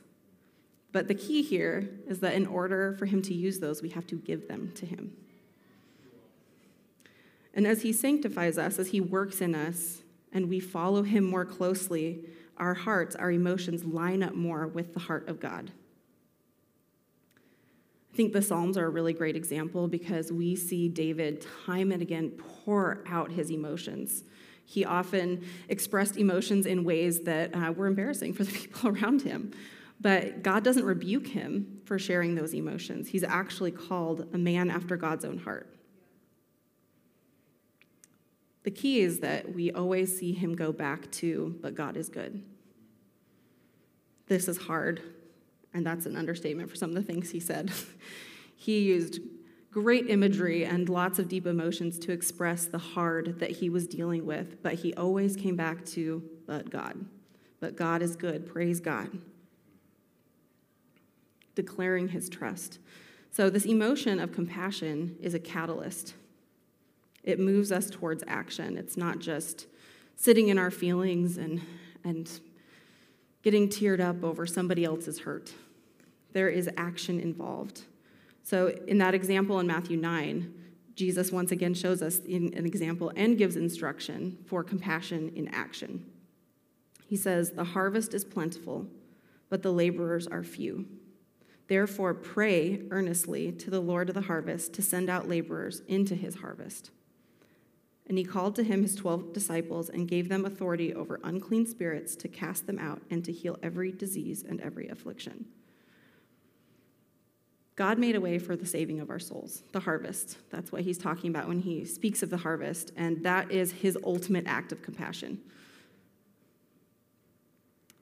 But 0.91 1.07
the 1.07 1.15
key 1.15 1.41
here 1.41 1.89
is 2.07 2.19
that 2.21 2.33
in 2.33 2.47
order 2.47 2.95
for 2.97 3.05
him 3.05 3.21
to 3.23 3.33
use 3.33 3.59
those, 3.59 3.81
we 3.81 3.89
have 3.89 4.07
to 4.07 4.15
give 4.15 4.47
them 4.47 4.71
to 4.75 4.85
him. 4.85 5.15
And 7.53 7.67
as 7.67 7.81
he 7.81 7.91
sanctifies 7.91 8.57
us, 8.57 8.79
as 8.79 8.89
he 8.89 9.01
works 9.01 9.41
in 9.41 9.53
us, 9.53 10.01
and 10.33 10.49
we 10.49 10.59
follow 10.59 11.03
him 11.03 11.23
more 11.23 11.45
closely, 11.45 12.25
our 12.57 12.73
hearts, 12.73 13.15
our 13.15 13.31
emotions 13.31 13.83
line 13.85 14.21
up 14.21 14.35
more 14.35 14.67
with 14.67 14.93
the 14.93 14.99
heart 14.99 15.27
of 15.27 15.39
God. 15.39 15.71
I 18.11 18.15
think 18.15 18.33
the 18.33 18.41
Psalms 18.41 18.77
are 18.77 18.85
a 18.85 18.89
really 18.89 19.13
great 19.13 19.35
example 19.35 19.87
because 19.87 20.31
we 20.31 20.55
see 20.55 20.89
David 20.89 21.45
time 21.65 21.91
and 21.91 22.01
again 22.01 22.31
pour 22.65 23.03
out 23.07 23.31
his 23.31 23.49
emotions. 23.49 24.23
He 24.65 24.85
often 24.85 25.45
expressed 25.67 26.17
emotions 26.17 26.65
in 26.65 26.83
ways 26.83 27.21
that 27.21 27.55
uh, 27.55 27.71
were 27.71 27.87
embarrassing 27.87 28.33
for 28.33 28.43
the 28.43 28.51
people 28.59 28.89
around 28.89 29.21
him. 29.21 29.51
But 30.01 30.43
God 30.43 30.63
doesn't 30.63 30.85
rebuke 30.85 31.27
him 31.27 31.81
for 31.85 31.99
sharing 31.99 32.35
those 32.35 32.53
emotions. 32.53 33.09
He's 33.09 33.23
actually 33.23 33.71
called 33.71 34.27
a 34.33 34.37
man 34.37 34.69
after 34.69 34.95
God's 34.95 35.25
own 35.25 35.39
heart. 35.39 35.78
The 38.63 38.71
key 38.71 38.99
is 38.99 39.19
that 39.19 39.53
we 39.53 39.71
always 39.71 40.17
see 40.17 40.33
him 40.33 40.55
go 40.55 40.71
back 40.71 41.09
to, 41.13 41.57
but 41.61 41.75
God 41.75 41.95
is 41.95 42.09
good. 42.09 42.43
This 44.27 44.47
is 44.47 44.57
hard, 44.57 45.01
and 45.73 45.85
that's 45.85 46.05
an 46.05 46.15
understatement 46.15 46.69
for 46.69 46.75
some 46.75 46.89
of 46.89 46.95
the 46.95 47.01
things 47.01 47.31
he 47.31 47.39
said. 47.39 47.71
he 48.55 48.79
used 48.79 49.19
great 49.71 50.09
imagery 50.09 50.65
and 50.65 50.89
lots 50.89 51.19
of 51.19 51.27
deep 51.27 51.45
emotions 51.45 51.97
to 51.99 52.11
express 52.11 52.65
the 52.65 52.77
hard 52.77 53.39
that 53.39 53.51
he 53.51 53.69
was 53.69 53.87
dealing 53.87 54.25
with, 54.25 54.61
but 54.61 54.73
he 54.75 54.93
always 54.95 55.35
came 55.35 55.55
back 55.55 55.85
to, 55.85 56.23
but 56.45 56.69
God. 56.69 57.05
But 57.59 57.75
God 57.75 58.01
is 58.01 58.15
good. 58.15 58.45
Praise 58.45 58.79
God. 58.79 59.09
Declaring 61.55 62.09
his 62.09 62.29
trust. 62.29 62.79
So, 63.31 63.49
this 63.49 63.65
emotion 63.65 64.19
of 64.19 64.31
compassion 64.31 65.15
is 65.21 65.33
a 65.33 65.39
catalyst. 65.39 66.15
It 67.23 67.39
moves 67.39 67.71
us 67.71 67.89
towards 67.89 68.23
action. 68.27 68.77
It's 68.77 68.97
not 68.97 69.19
just 69.19 69.67
sitting 70.15 70.49
in 70.49 70.57
our 70.57 70.71
feelings 70.71 71.37
and, 71.37 71.61
and 72.03 72.29
getting 73.43 73.69
teared 73.69 73.99
up 73.99 74.23
over 74.23 74.45
somebody 74.45 74.83
else's 74.83 75.19
hurt. 75.19 75.53
There 76.33 76.49
is 76.49 76.69
action 76.77 77.19
involved. 77.19 77.83
So, 78.43 78.75
in 78.87 78.97
that 78.99 79.13
example 79.13 79.59
in 79.59 79.67
Matthew 79.67 79.97
9, 79.97 80.53
Jesus 80.95 81.31
once 81.31 81.51
again 81.51 81.73
shows 81.73 82.01
us 82.01 82.19
an 82.19 82.65
example 82.65 83.11
and 83.15 83.37
gives 83.37 83.55
instruction 83.55 84.37
for 84.45 84.63
compassion 84.63 85.31
in 85.35 85.47
action. 85.47 86.05
He 87.07 87.15
says, 87.15 87.51
The 87.51 87.63
harvest 87.63 88.13
is 88.13 88.25
plentiful, 88.25 88.85
but 89.49 89.63
the 89.63 89.71
laborers 89.71 90.27
are 90.27 90.43
few. 90.43 90.85
Therefore, 91.67 92.13
pray 92.13 92.81
earnestly 92.91 93.51
to 93.53 93.69
the 93.69 93.79
Lord 93.79 94.09
of 94.09 94.15
the 94.15 94.21
harvest 94.21 94.73
to 94.73 94.81
send 94.81 95.09
out 95.09 95.29
laborers 95.29 95.81
into 95.87 96.15
his 96.15 96.35
harvest. 96.35 96.91
And 98.09 98.17
he 98.17 98.23
called 98.23 98.55
to 98.55 98.63
him 98.63 98.81
his 98.81 98.95
twelve 98.95 99.33
disciples 99.33 99.87
and 99.87 100.07
gave 100.07 100.27
them 100.27 100.43
authority 100.43 100.93
over 100.93 101.19
unclean 101.23 101.67
spirits 101.67 102.15
to 102.17 102.27
cast 102.27 102.65
them 102.65 102.79
out 102.79 103.01
and 103.11 103.23
to 103.23 103.31
heal 103.31 103.57
every 103.61 103.91
disease 103.91 104.43
and 104.43 104.59
every 104.59 104.89
affliction. 104.89 105.45
God 107.75 107.97
made 107.97 108.15
a 108.15 108.19
way 108.19 108.39
for 108.39 108.57
the 108.57 108.65
saving 108.65 108.99
of 108.99 109.09
our 109.09 109.19
souls, 109.19 109.63
the 109.71 109.79
harvest. 109.79 110.37
That's 110.49 110.71
what 110.71 110.81
he's 110.81 110.97
talking 110.97 111.29
about 111.29 111.47
when 111.47 111.59
he 111.59 111.85
speaks 111.85 112.21
of 112.21 112.29
the 112.29 112.37
harvest, 112.37 112.91
and 112.97 113.23
that 113.23 113.51
is 113.51 113.71
his 113.71 113.97
ultimate 114.03 114.47
act 114.47 114.73
of 114.73 114.81
compassion. 114.81 115.39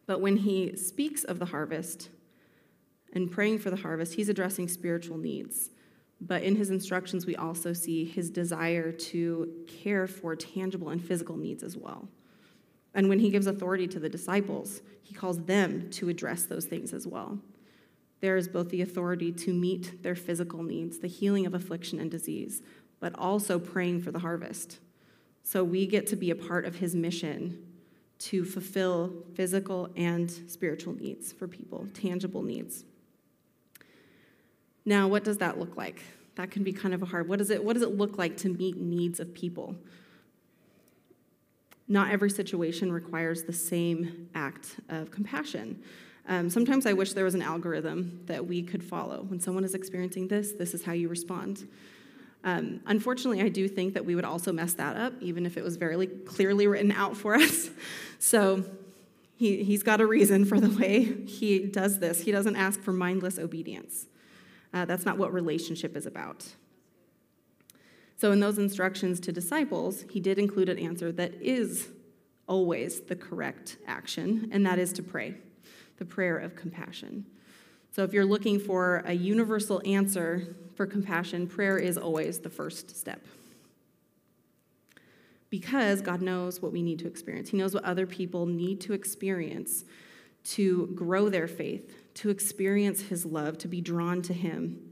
But 0.07 0.21
when 0.21 0.37
he 0.37 0.75
speaks 0.77 1.25
of 1.25 1.37
the 1.37 1.45
harvest 1.45 2.09
and 3.13 3.29
praying 3.29 3.59
for 3.59 3.69
the 3.69 3.75
harvest, 3.75 4.13
he's 4.13 4.29
addressing 4.29 4.69
spiritual 4.69 5.17
needs. 5.17 5.69
But 6.19 6.43
in 6.43 6.55
his 6.55 6.69
instructions, 6.69 7.25
we 7.25 7.36
also 7.36 7.74
see 7.74 8.03
his 8.03 8.29
desire 8.29 8.91
to 8.91 9.65
care 9.67 10.07
for 10.07 10.36
tangible 10.36 10.89
and 10.89 11.03
physical 11.03 11.38
needs 11.38 11.63
as 11.63 11.77
well. 11.77 12.07
And 12.93 13.09
when 13.09 13.19
he 13.19 13.29
gives 13.29 13.45
authority 13.45 13.88
to 13.88 14.00
the 14.00 14.09
disciples, 14.09 14.81
he 15.03 15.13
calls 15.13 15.43
them 15.43 15.89
to 15.91 16.09
address 16.09 16.43
those 16.43 16.65
things 16.65 16.93
as 16.93 17.05
well. 17.05 17.38
There 18.19 18.36
is 18.36 18.47
both 18.47 18.69
the 18.69 18.81
authority 18.81 19.31
to 19.31 19.53
meet 19.53 20.01
their 20.01 20.15
physical 20.15 20.63
needs, 20.63 20.97
the 20.97 21.07
healing 21.07 21.45
of 21.45 21.53
affliction 21.53 22.00
and 22.00 22.09
disease, 22.09 22.63
but 23.00 23.13
also 23.15 23.59
praying 23.59 24.01
for 24.01 24.12
the 24.12 24.19
harvest. 24.19 24.79
So 25.43 25.63
we 25.63 25.86
get 25.86 26.07
to 26.07 26.15
be 26.15 26.31
a 26.31 26.36
part 26.36 26.65
of 26.65 26.75
his 26.77 26.95
mission 26.95 27.63
to 28.19 28.43
fulfill 28.43 29.13
physical 29.36 29.89
and 29.95 30.29
spiritual 30.47 30.93
needs 30.93 31.31
for 31.31 31.47
people, 31.47 31.88
tangible 31.93 32.41
needs. 32.41 32.83
Now, 34.88 35.10
what 35.10 35.25
does 35.25 35.39
that 35.39 35.60
look 35.60 35.75
like? 35.75 36.01
That 36.36 36.50
can 36.50 36.63
be 36.63 36.72
kind 36.72 36.94
of 36.94 37.03
a 37.03 37.06
hard. 37.06 37.27
What 37.27 37.39
does 37.39 37.50
it 37.50 37.62
what 37.62 37.74
does 37.74 37.84
it 37.84 37.98
look 37.98 38.17
like 38.17 38.38
to 38.38 38.50
meet 38.50 38.77
needs 38.77 39.20
of 39.20 39.34
people? 39.34 39.75
Not 41.89 42.10
every 42.10 42.29
situation 42.29 42.89
requires 42.89 43.44
the 43.44 43.51
same 43.51 44.29
act 44.34 44.77
of 44.88 45.12
compassion. 45.12 45.84
Um, 46.29 46.50
sometimes 46.50 46.86
I 46.86 46.94
wish 46.94 47.12
there 47.12 47.25
was 47.25 47.36
an 47.36 47.41
algorithm 47.41 48.22
that 48.27 48.48
we 48.48 48.63
could 48.63 48.82
follow. 48.82 49.24
When 49.24 49.41
someone 49.41 49.65
is 49.65 49.75
experiencing 49.75 50.29
this, 50.29 50.53
this 50.53 50.74
is 50.74 50.86
how 50.86 50.94
you 50.94 51.10
respond. 51.10 51.67
Um, 52.46 52.79
unfortunately, 52.86 53.41
I 53.41 53.50
do 53.50 53.67
think 53.67 53.94
that 53.94 54.06
we 54.06 54.15
would 54.15 54.25
also 54.25 54.53
mess 54.53 54.72
that 54.75 54.96
up, 54.96 55.13
even 55.20 55.46
if 55.46 55.58
it 55.58 55.65
was 55.65 55.75
very 55.75 56.08
clearly 56.08 56.65
written 56.65 56.94
out 56.94 57.17
for 57.17 57.36
us. 57.44 57.70
So 58.20 58.63
he, 59.36 59.65
he's 59.65 59.84
got 59.84 60.00
a 60.00 60.08
reason 60.08 60.46
for 60.46 60.62
the 60.62 60.70
way 60.70 61.03
he 61.25 61.60
does 61.60 62.00
this. 62.00 62.22
He 62.22 62.32
doesn't 62.32 62.56
ask 62.56 62.79
for 62.79 62.94
mindless 62.94 63.38
obedience. 63.38 64.06
Uh, 64.74 64.86
that's 64.86 65.05
not 65.05 65.17
what 65.17 65.33
relationship 65.33 65.95
is 65.95 66.05
about. 66.05 66.45
So, 68.17 68.31
in 68.31 68.39
those 68.39 68.57
instructions 68.57 69.19
to 69.21 69.31
disciples, 69.31 70.05
he 70.09 70.19
did 70.19 70.39
include 70.39 70.69
an 70.69 70.79
answer 70.79 71.12
that 71.12 71.36
is 71.36 71.89
always 72.47 73.01
the 73.01 73.15
correct 73.15 73.77
action, 73.86 74.50
and 74.51 74.65
that 74.65 74.79
is 74.79 74.91
to 74.93 75.03
pray, 75.03 75.36
the 75.97 76.05
prayer 76.05 76.38
of 76.38 76.55
compassion. 76.55 77.25
So, 77.91 78.03
if 78.03 78.13
you're 78.13 78.25
looking 78.25 78.59
for 78.59 79.03
a 79.05 79.13
universal 79.13 79.81
answer 79.86 80.55
for 80.75 80.88
compassion, 80.88 81.47
prayer 81.47 81.77
is 81.77 81.97
always 81.97 82.39
the 82.39 82.50
first 82.50 82.95
step. 82.97 83.24
Because 85.50 86.01
God 86.01 86.21
knows 86.21 86.62
what 86.62 86.74
we 86.74 86.81
need 86.81 87.00
to 87.00 87.07
experience, 87.07 87.50
He 87.50 87.57
knows 87.57 87.75
what 87.75 87.83
other 87.83 88.07
people 88.07 88.47
need 88.47 88.81
to 88.81 88.93
experience 88.93 89.86
to 90.45 90.88
grow 90.95 91.29
their 91.29 91.47
faith, 91.47 91.93
to 92.17 92.29
experience 92.29 93.01
His 93.01 93.25
love, 93.25 93.57
to 93.59 93.67
be 93.67 93.79
drawn 93.79 94.21
to 94.24 94.33
Him. 94.33 94.91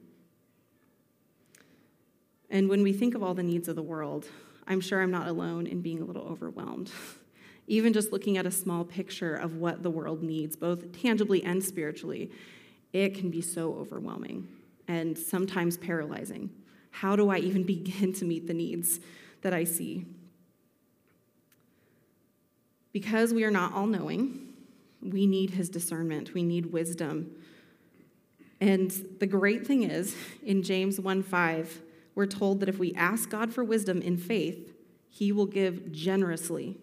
And 2.49 2.69
when 2.69 2.83
we 2.83 2.93
think 2.93 3.15
of 3.15 3.23
all 3.23 3.33
the 3.33 3.43
needs 3.43 3.67
of 3.67 3.75
the 3.75 3.83
world, 3.83 4.27
I'm 4.67 4.79
sure 4.79 5.01
I'm 5.01 5.11
not 5.11 5.27
alone 5.27 5.65
in 5.65 5.81
being 5.81 6.01
a 6.01 6.05
little 6.05 6.23
overwhelmed. 6.23 6.91
Even 7.67 7.93
just 7.93 8.11
looking 8.11 8.37
at 8.37 8.45
a 8.45 8.51
small 8.51 8.83
picture 8.83 9.35
of 9.35 9.57
what 9.57 9.81
the 9.81 9.89
world 9.89 10.21
needs, 10.21 10.55
both 10.55 10.91
tangibly 11.01 11.43
and 11.43 11.63
spiritually, 11.63 12.31
it 12.93 13.15
can 13.15 13.31
be 13.31 13.41
so 13.41 13.73
overwhelming 13.73 14.47
and 14.87 15.17
sometimes 15.17 15.77
paralyzing. 15.77 16.51
How 16.91 17.15
do 17.15 17.29
I 17.29 17.39
even 17.39 17.63
begin 17.65 18.13
to 18.13 18.25
meet 18.25 18.45
the 18.45 18.53
needs 18.53 18.99
that 19.41 19.53
I 19.53 19.63
see? 19.63 20.05
Because 22.93 23.33
we 23.33 23.43
are 23.43 23.51
not 23.51 23.73
all 23.73 23.87
knowing, 23.87 24.44
we 25.05 25.27
need 25.27 25.51
his 25.51 25.69
discernment, 25.69 26.33
we 26.33 26.43
need 26.43 26.67
wisdom. 26.67 27.35
And 28.61 28.91
the 29.19 29.27
great 29.27 29.67
thing 29.67 29.83
is, 29.83 30.15
in 30.43 30.63
James 30.63 30.99
1 30.99 31.23
5, 31.23 31.81
we're 32.15 32.25
told 32.25 32.61
that 32.61 32.69
if 32.69 32.79
we 32.79 32.93
ask 32.95 33.29
God 33.29 33.53
for 33.53 33.63
wisdom 33.63 34.01
in 34.01 34.17
faith, 34.17 34.73
he 35.09 35.31
will 35.31 35.45
give 35.45 35.91
generously. 35.91 36.77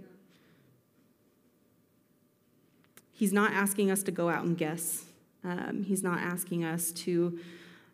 He's 3.13 3.33
not 3.33 3.53
asking 3.53 3.91
us 3.91 4.03
to 4.05 4.11
go 4.11 4.29
out 4.29 4.45
and 4.45 4.57
guess. 4.57 5.05
Um, 5.45 5.85
he's 5.85 6.03
not 6.03 6.19
asking 6.19 6.65
us 6.65 6.93
to 6.93 7.39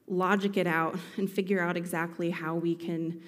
logic 0.07 0.57
it 0.57 0.67
out 0.67 0.99
and 1.17 1.31
figure 1.31 1.61
out 1.61 1.77
exactly 1.77 2.31
how 2.31 2.55
we 2.55 2.75
can 2.75 3.21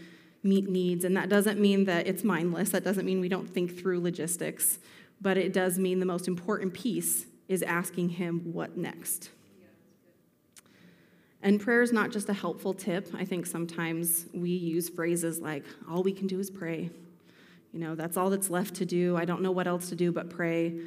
meet 0.43 0.69
needs. 0.69 1.05
And 1.05 1.17
that 1.17 1.29
doesn't 1.29 1.61
mean 1.61 1.85
that 1.85 2.07
it's 2.07 2.25
mindless. 2.25 2.71
That 2.71 2.85
doesn't 2.85 3.05
mean 3.05 3.21
we 3.21 3.29
don't 3.29 3.49
think 3.49 3.79
through 3.79 4.01
logistics 4.01 4.79
but 5.21 5.37
it 5.37 5.53
does 5.53 5.79
mean 5.79 6.01
the 6.01 6.07
most 6.07 6.29
important 6.29 6.73
piece 6.75 7.27
is 7.49 7.63
asking 7.63 8.11
Him 8.11 8.53
what 8.53 8.77
next. 8.77 9.31
And 11.43 11.59
prayer 11.59 11.83
is 11.83 11.93
not 11.93 12.11
just 12.11 12.29
a 12.29 12.35
helpful 12.35 12.75
tip. 12.75 13.09
I 13.15 13.25
think 13.25 13.47
sometimes 13.47 14.27
we 14.35 14.51
use 14.51 14.89
phrases 14.89 15.41
like, 15.41 15.65
all 15.89 16.03
we 16.03 16.13
can 16.13 16.27
do 16.27 16.39
is 16.39 16.51
pray. 16.51 16.91
You 17.73 17.81
know, 17.81 17.95
that's 17.95 18.17
all 18.17 18.31
that's 18.31 18.51
left 18.51 18.75
to 18.77 18.85
do. 18.85 19.17
I 19.17 19.25
don't 19.25 19.43
know 19.43 19.53
what 19.53 19.67
else 19.67 19.89
to 19.91 19.97
do 19.97 20.13
but 20.13 20.29
pray. 20.29 20.79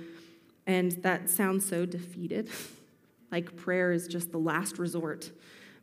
And 0.67 0.91
that 1.03 1.29
sounds 1.29 1.65
so 1.65 1.85
defeated. 1.85 2.49
like 3.31 3.55
prayer 3.55 3.91
is 3.91 4.07
just 4.07 4.31
the 4.31 4.37
last 4.37 4.77
resort. 4.77 5.31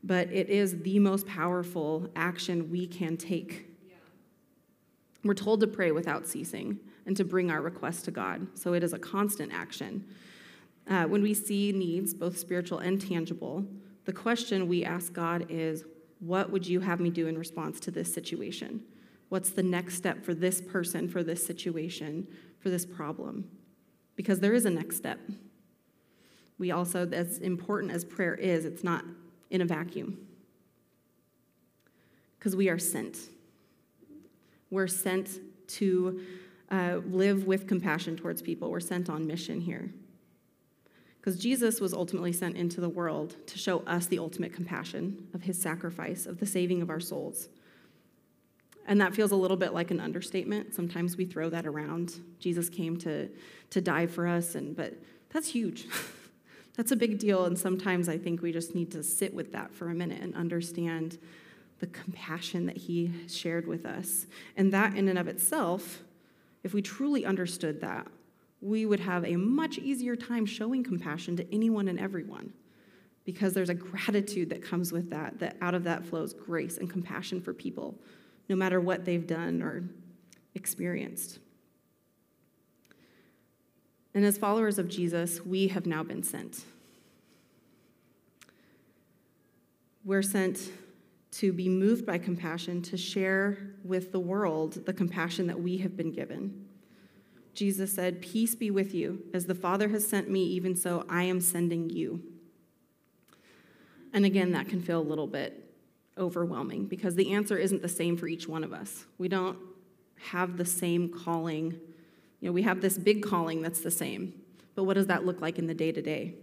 But 0.05 0.31
it 0.33 0.49
is 0.49 0.81
the 0.83 0.99
most 0.99 1.27
powerful 1.27 2.09
action 2.15 2.71
we 2.71 2.87
can 2.87 3.17
take. 3.17 3.70
We're 5.23 5.35
told 5.35 5.61
to 5.61 5.67
pray 5.67 5.93
without 5.93 6.27
ceasing 6.27 6.79
and 7.07 7.17
to 7.17 7.25
bring 7.25 7.51
our 7.51 7.61
requests 7.61 8.03
to 8.03 8.11
God. 8.11 8.47
So 8.55 8.73
it 8.73 8.83
is 8.83 8.93
a 8.93 8.99
constant 8.99 9.53
action. 9.53 10.05
Uh, 10.89 11.05
when 11.05 11.23
we 11.23 11.35
see 11.35 11.73
needs, 11.73 12.15
both 12.15 12.39
spiritual 12.39 12.79
and 12.79 13.01
tangible, 13.01 13.65
the 14.05 14.13
question 14.13 14.67
we 14.67 14.85
ask 14.85 15.13
God 15.13 15.47
is, 15.49 15.85
What 16.21 16.51
would 16.51 16.67
you 16.67 16.81
have 16.81 17.01
me 17.01 17.11
do 17.11 17.27
in 17.27 17.39
response 17.39 17.81
to 17.81 17.91
this 17.91 18.13
situation? 18.13 18.83
What's 19.29 19.51
the 19.51 19.63
next 19.63 19.95
step 19.95 20.25
for 20.25 20.35
this 20.35 20.61
person, 20.61 21.09
for 21.09 21.23
this 21.23 21.47
situation, 21.47 22.27
for 22.59 22.71
this 22.71 22.85
problem? 22.85 23.49
Because 24.17 24.41
there 24.41 24.55
is 24.55 24.67
a 24.67 24.71
next 24.71 24.97
step. 24.97 25.21
We 26.59 26.73
also, 26.73 27.09
as 27.09 27.39
important 27.39 27.93
as 27.93 28.05
prayer 28.05 28.35
is, 28.35 28.65
it's 28.65 28.85
not 28.85 29.05
in 29.51 29.61
a 29.61 29.65
vacuum. 29.65 30.19
Because 32.39 32.57
we 32.57 32.69
are 32.69 32.79
sent. 32.79 33.17
We're 34.71 34.87
sent 34.87 35.41
to 35.69 36.21
uh, 36.71 37.01
live 37.07 37.47
with 37.47 37.67
compassion 37.67 38.17
towards 38.17 38.43
people. 38.43 38.71
We're 38.71 38.81
sent 38.81 39.11
on 39.11 39.27
mission 39.27 39.61
here. 39.61 39.91
Because 41.21 41.39
Jesus 41.39 41.81
was 41.81 41.93
ultimately 41.93 42.33
sent 42.33 42.57
into 42.57 42.81
the 42.81 42.89
world 42.89 43.37
to 43.47 43.59
show 43.59 43.81
us 43.81 44.07
the 44.07 44.19
ultimate 44.19 44.55
compassion 44.55 45.29
of 45.35 45.43
his 45.43 45.61
sacrifice, 45.61 46.25
of 46.25 46.39
the 46.39 46.47
saving 46.47 46.81
of 46.81 46.89
our 46.89 47.01
souls. 47.01 47.49
And 48.87 49.01
that 49.01 49.15
feels 49.15 49.31
a 49.31 49.37
little 49.37 49.57
bit 49.57 49.75
like 49.75 49.91
an 49.91 50.01
understatement. 50.01 50.75
Sometimes 50.75 51.17
we 51.17 51.27
throw 51.27 51.51
that 51.51 51.67
around. 51.67 52.21
Jesus 52.39 52.69
came 52.71 52.97
to, 52.99 53.29
to 53.69 53.81
die 53.81 54.07
for 54.07 54.27
us, 54.27 54.55
and, 54.55 54.75
but 54.75 54.95
that's 55.29 55.49
huge. 55.49 55.87
that's 56.77 56.91
a 56.91 56.97
big 56.97 57.19
deal. 57.19 57.45
And 57.45 57.59
sometimes 57.59 58.09
I 58.09 58.17
think 58.17 58.41
we 58.41 58.51
just 58.51 58.75
need 58.75 58.91
to 58.93 59.03
sit 59.03 59.35
with 59.35 59.53
that 59.53 59.75
for 59.75 59.91
a 59.91 59.95
minute 59.95 60.23
and 60.23 60.35
understand 60.35 61.19
the 61.81 61.87
compassion 61.89 62.67
that 62.67 62.77
he 62.77 63.11
shared 63.27 63.67
with 63.67 63.85
us. 63.85 64.27
And 64.57 64.73
that, 64.73 64.97
in 64.97 65.09
and 65.09 65.19
of 65.19 65.29
itself, 65.29 66.03
if 66.63 66.73
we 66.75 66.83
truly 66.83 67.25
understood 67.25 67.81
that, 67.81 68.07
we 68.61 68.85
would 68.87 69.01
have 69.01 69.25
a 69.25 69.37
much 69.37 69.79
easier 69.79 70.15
time 70.15 70.45
showing 70.45 70.85
compassion 70.85 71.37
to 71.37 71.55
anyone 71.55 71.89
and 71.89 71.99
everyone 71.99 72.53
because 73.25 73.55
there's 73.55 73.71
a 73.71 73.75
gratitude 73.75 74.51
that 74.51 74.63
comes 74.63 74.93
with 74.93 75.11
that, 75.11 75.39
that 75.39 75.57
out 75.61 75.75
of 75.75 75.85
that 75.85 76.05
flows 76.05 76.35
grace 76.35 76.79
and 76.79 76.91
compassion 76.91 77.41
for 77.41 77.55
people, 77.55 77.95
no 78.49 78.57
matter 78.57 78.81
what 78.81 79.05
they've 79.05 79.27
done 79.27 79.63
or 79.63 79.85
experienced. 80.55 81.39
And 84.15 84.25
as 84.25 84.37
followers 84.37 84.79
of 84.79 84.89
Jesus, 84.89 85.41
we 85.41 85.69
have 85.69 85.87
now 85.87 86.03
been 86.03 86.23
sent. 86.23 86.65
We're 90.05 90.23
sent 90.23 90.71
to 91.33 91.53
be 91.53 91.69
moved 91.69 92.05
by 92.05 92.19
compassion, 92.19 92.83
to 92.83 92.97
share 92.97 93.57
with 93.85 94.13
the 94.13 94.21
world 94.21 94.85
the 94.87 94.93
compassion 94.93 95.47
that 95.47 95.61
we 95.61 95.79
have 95.79 95.97
been 95.97 96.11
given. 96.11 96.67
Jesus 97.55 97.93
said, 97.93 98.21
Peace 98.21 98.55
be 98.55 98.71
with 98.71 98.95
you. 98.95 99.23
As 99.33 99.47
the 99.47 99.55
Father 99.55 99.89
has 99.89 100.07
sent 100.07 100.31
me, 100.31 100.45
even 100.45 100.75
so 100.75 101.05
I 101.09 101.25
am 101.25 101.41
sending 101.41 101.91
you. 101.91 102.23
And 104.13 104.25
again, 104.25 104.53
that 104.53 104.69
can 104.69 104.83
feel 104.83 105.01
a 105.01 105.03
little 105.03 105.27
bit 105.27 105.73
overwhelming 106.19 106.87
because 106.87 107.15
the 107.15 107.33
answer 107.33 107.57
isn't 107.57 107.83
the 107.83 107.89
same 107.89 108.17
for 108.17 108.27
each 108.27 108.49
one 108.49 108.65
of 108.65 108.73
us. 108.73 109.07
We 109.19 109.29
don't 109.29 109.59
have 110.17 110.57
the 110.57 110.65
same 110.65 111.09
calling. 111.09 111.79
You 112.41 112.49
know, 112.49 112.53
we 112.53 112.63
have 112.63 112.81
this 112.81 112.99
big 112.99 113.23
calling 113.23 113.63
that's 113.63 113.81
the 113.81 113.91
same, 113.91 114.35
but 114.75 114.85
what 114.85 114.95
does 114.95 115.07
that 115.07 115.25
look 115.25 115.41
like 115.41 115.59
in 115.59 115.67
the 115.67 115.75
day 115.75 115.93
to 115.93 116.03
day? 116.03 116.35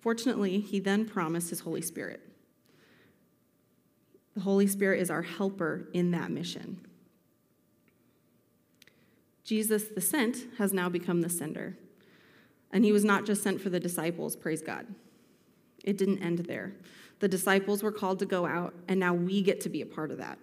Fortunately, 0.00 0.60
he 0.60 0.80
then 0.80 1.04
promised 1.04 1.50
his 1.50 1.60
Holy 1.60 1.82
Spirit. 1.82 2.20
The 4.38 4.44
Holy 4.44 4.68
Spirit 4.68 5.00
is 5.00 5.10
our 5.10 5.22
helper 5.22 5.88
in 5.92 6.12
that 6.12 6.30
mission. 6.30 6.78
Jesus, 9.42 9.86
the 9.88 10.00
sent, 10.00 10.36
has 10.58 10.72
now 10.72 10.88
become 10.88 11.22
the 11.22 11.28
sender. 11.28 11.76
And 12.70 12.84
he 12.84 12.92
was 12.92 13.04
not 13.04 13.26
just 13.26 13.42
sent 13.42 13.60
for 13.60 13.68
the 13.68 13.80
disciples, 13.80 14.36
praise 14.36 14.62
God. 14.62 14.86
It 15.82 15.98
didn't 15.98 16.22
end 16.22 16.38
there. 16.38 16.72
The 17.18 17.26
disciples 17.26 17.82
were 17.82 17.90
called 17.90 18.20
to 18.20 18.26
go 18.26 18.46
out, 18.46 18.74
and 18.86 19.00
now 19.00 19.12
we 19.12 19.42
get 19.42 19.60
to 19.62 19.68
be 19.68 19.82
a 19.82 19.86
part 19.86 20.12
of 20.12 20.18
that. 20.18 20.38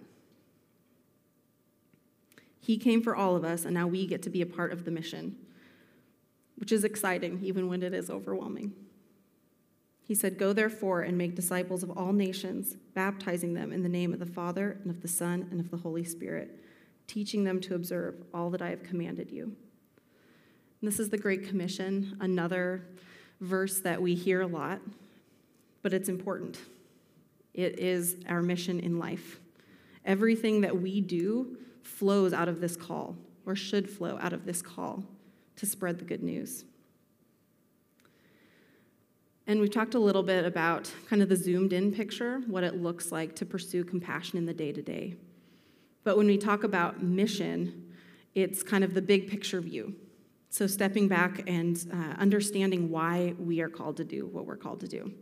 He 2.60 2.76
came 2.76 3.00
for 3.00 3.16
all 3.16 3.34
of 3.34 3.44
us, 3.44 3.64
and 3.64 3.72
now 3.72 3.86
we 3.86 4.06
get 4.06 4.22
to 4.24 4.30
be 4.30 4.42
a 4.42 4.46
part 4.46 4.74
of 4.74 4.84
the 4.84 4.90
mission, 4.90 5.36
which 6.56 6.70
is 6.70 6.84
exciting, 6.84 7.40
even 7.42 7.66
when 7.66 7.82
it 7.82 7.94
is 7.94 8.10
overwhelming. 8.10 8.74
He 10.06 10.14
said, 10.14 10.38
Go 10.38 10.52
therefore 10.52 11.02
and 11.02 11.18
make 11.18 11.34
disciples 11.34 11.82
of 11.82 11.90
all 11.96 12.12
nations, 12.12 12.76
baptizing 12.94 13.54
them 13.54 13.72
in 13.72 13.82
the 13.82 13.88
name 13.88 14.12
of 14.12 14.18
the 14.18 14.26
Father, 14.26 14.78
and 14.82 14.90
of 14.90 15.02
the 15.02 15.08
Son, 15.08 15.48
and 15.50 15.60
of 15.60 15.70
the 15.70 15.76
Holy 15.76 16.04
Spirit, 16.04 16.62
teaching 17.06 17.44
them 17.44 17.60
to 17.60 17.74
observe 17.74 18.14
all 18.32 18.50
that 18.50 18.62
I 18.62 18.70
have 18.70 18.82
commanded 18.82 19.30
you. 19.30 19.44
And 20.80 20.90
this 20.90 20.98
is 20.98 21.10
the 21.10 21.18
Great 21.18 21.48
Commission, 21.48 22.16
another 22.20 22.86
verse 23.40 23.80
that 23.80 24.00
we 24.00 24.14
hear 24.14 24.40
a 24.40 24.46
lot 24.46 24.80
but 25.86 25.94
it's 25.94 26.08
important. 26.08 26.58
It 27.54 27.78
is 27.78 28.16
our 28.28 28.42
mission 28.42 28.80
in 28.80 28.98
life. 28.98 29.38
Everything 30.04 30.62
that 30.62 30.82
we 30.82 31.00
do 31.00 31.58
flows 31.84 32.32
out 32.32 32.48
of 32.48 32.60
this 32.60 32.74
call, 32.74 33.16
or 33.46 33.54
should 33.54 33.88
flow 33.88 34.18
out 34.20 34.32
of 34.32 34.44
this 34.44 34.60
call 34.62 35.04
to 35.54 35.64
spread 35.64 36.00
the 36.00 36.04
good 36.04 36.24
news. 36.24 36.64
And 39.46 39.60
we've 39.60 39.70
talked 39.70 39.94
a 39.94 39.98
little 39.98 40.22
bit 40.22 40.44
about 40.44 40.92
kind 41.08 41.22
of 41.22 41.28
the 41.28 41.36
zoomed 41.36 41.72
in 41.72 41.92
picture, 41.92 42.40
what 42.46 42.64
it 42.64 42.82
looks 42.82 43.12
like 43.12 43.36
to 43.36 43.46
pursue 43.46 43.84
compassion 43.84 44.38
in 44.38 44.46
the 44.46 44.54
day 44.54 44.72
to 44.72 44.82
day. 44.82 45.14
But 46.02 46.16
when 46.16 46.26
we 46.26 46.36
talk 46.36 46.64
about 46.64 47.02
mission, 47.02 47.92
it's 48.34 48.62
kind 48.62 48.82
of 48.82 48.94
the 48.94 49.02
big 49.02 49.28
picture 49.28 49.60
view. 49.60 49.94
So 50.50 50.66
stepping 50.66 51.08
back 51.08 51.48
and 51.48 51.76
uh, 51.92 52.20
understanding 52.20 52.90
why 52.90 53.34
we 53.38 53.60
are 53.60 53.68
called 53.68 53.96
to 53.98 54.04
do 54.04 54.26
what 54.26 54.46
we're 54.46 54.56
called 54.56 54.80
to 54.80 54.88
do 54.88 55.12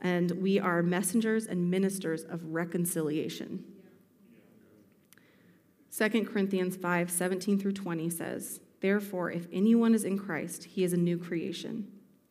and 0.00 0.30
we 0.32 0.58
are 0.58 0.82
messengers 0.82 1.46
and 1.46 1.70
ministers 1.70 2.22
of 2.24 2.44
reconciliation. 2.44 3.64
2 5.96 6.24
Corinthians 6.24 6.76
5 6.76 7.10
17 7.10 7.58
through 7.58 7.72
20 7.72 8.10
says, 8.10 8.60
Therefore, 8.80 9.30
if 9.30 9.48
anyone 9.52 9.94
is 9.94 10.04
in 10.04 10.18
Christ, 10.18 10.64
he 10.64 10.84
is 10.84 10.92
a 10.92 10.96
new 10.96 11.18
creation. 11.18 11.88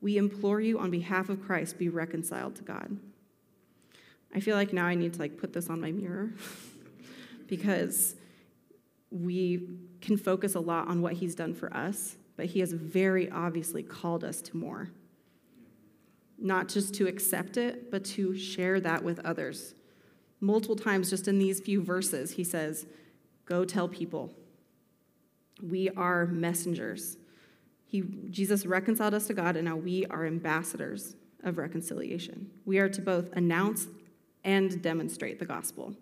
We 0.00 0.16
implore 0.16 0.60
you 0.60 0.78
on 0.78 0.90
behalf 0.90 1.28
of 1.28 1.42
Christ, 1.42 1.78
be 1.78 1.88
reconciled 1.88 2.56
to 2.56 2.62
God. 2.62 2.96
I 4.34 4.40
feel 4.40 4.56
like 4.56 4.72
now 4.72 4.86
I 4.86 4.94
need 4.94 5.14
to 5.14 5.18
like 5.18 5.38
put 5.38 5.52
this 5.52 5.70
on 5.70 5.80
my 5.80 5.90
mirror 5.90 6.30
because 7.46 8.14
we 9.10 9.68
can 10.00 10.16
focus 10.16 10.54
a 10.54 10.60
lot 10.60 10.88
on 10.88 11.00
what 11.00 11.14
he's 11.14 11.34
done 11.34 11.54
for 11.54 11.74
us, 11.74 12.16
but 12.36 12.46
he 12.46 12.60
has 12.60 12.72
very 12.72 13.30
obviously 13.30 13.82
called 13.82 14.24
us 14.24 14.42
to 14.42 14.56
more 14.56 14.90
not 16.38 16.68
just 16.68 16.94
to 16.94 17.06
accept 17.06 17.56
it, 17.56 17.90
but 17.90 18.04
to 18.04 18.36
share 18.36 18.80
that 18.80 19.02
with 19.02 19.24
others. 19.24 19.74
Multiple 20.40 20.76
times, 20.76 21.08
just 21.08 21.28
in 21.28 21.38
these 21.38 21.60
few 21.60 21.82
verses, 21.82 22.32
he 22.32 22.44
says, 22.44 22.86
Go 23.46 23.64
tell 23.64 23.88
people. 23.88 24.32
We 25.62 25.88
are 25.90 26.26
messengers. 26.26 27.16
He, 27.86 28.02
Jesus 28.30 28.66
reconciled 28.66 29.14
us 29.14 29.26
to 29.28 29.34
God, 29.34 29.56
and 29.56 29.64
now 29.64 29.76
we 29.76 30.06
are 30.06 30.26
ambassadors 30.26 31.14
of 31.44 31.58
reconciliation. 31.58 32.50
We 32.64 32.78
are 32.78 32.88
to 32.88 33.00
both 33.00 33.32
announce 33.32 33.86
and 34.44 34.82
demonstrate 34.82 35.38
the 35.38 35.46
gospel. 35.46 35.94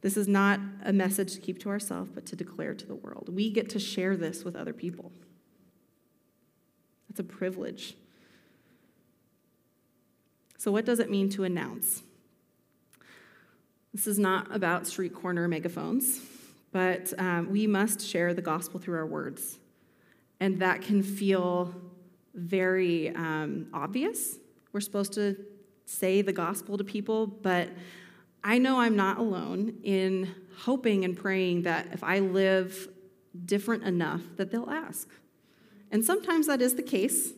This 0.00 0.16
is 0.16 0.28
not 0.28 0.60
a 0.84 0.92
message 0.92 1.34
to 1.34 1.40
keep 1.40 1.58
to 1.60 1.70
ourselves, 1.70 2.10
but 2.14 2.24
to 2.26 2.36
declare 2.36 2.74
to 2.74 2.86
the 2.86 2.94
world. 2.94 3.28
We 3.34 3.50
get 3.50 3.68
to 3.70 3.80
share 3.80 4.16
this 4.16 4.44
with 4.44 4.54
other 4.54 4.72
people. 4.72 5.10
That's 7.08 7.20
a 7.20 7.24
privilege. 7.24 7.96
So, 10.56 10.70
what 10.70 10.84
does 10.84 11.00
it 11.00 11.10
mean 11.10 11.28
to 11.30 11.44
announce? 11.44 12.02
This 13.92 14.06
is 14.06 14.18
not 14.18 14.54
about 14.54 14.86
street 14.86 15.14
corner 15.14 15.48
megaphones, 15.48 16.20
but 16.72 17.12
um, 17.18 17.50
we 17.50 17.66
must 17.66 18.00
share 18.00 18.34
the 18.34 18.42
gospel 18.42 18.78
through 18.80 18.96
our 18.96 19.06
words. 19.06 19.58
And 20.40 20.60
that 20.60 20.82
can 20.82 21.02
feel 21.02 21.74
very 22.34 23.14
um, 23.14 23.68
obvious. 23.72 24.38
We're 24.72 24.80
supposed 24.80 25.12
to 25.14 25.36
say 25.86 26.22
the 26.22 26.32
gospel 26.32 26.76
to 26.78 26.84
people, 26.84 27.26
but 27.26 27.70
I 28.44 28.58
know 28.58 28.80
I'm 28.80 28.94
not 28.94 29.18
alone 29.18 29.78
in 29.82 30.34
hoping 30.58 31.04
and 31.04 31.16
praying 31.16 31.62
that 31.62 31.88
if 31.92 32.04
I 32.04 32.20
live 32.20 32.88
different 33.44 33.84
enough, 33.84 34.22
that 34.36 34.50
they'll 34.50 34.70
ask. 34.70 35.08
And 35.90 36.04
sometimes 36.04 36.46
that 36.46 36.60
is 36.60 36.74
the 36.74 36.82
case, 36.82 37.32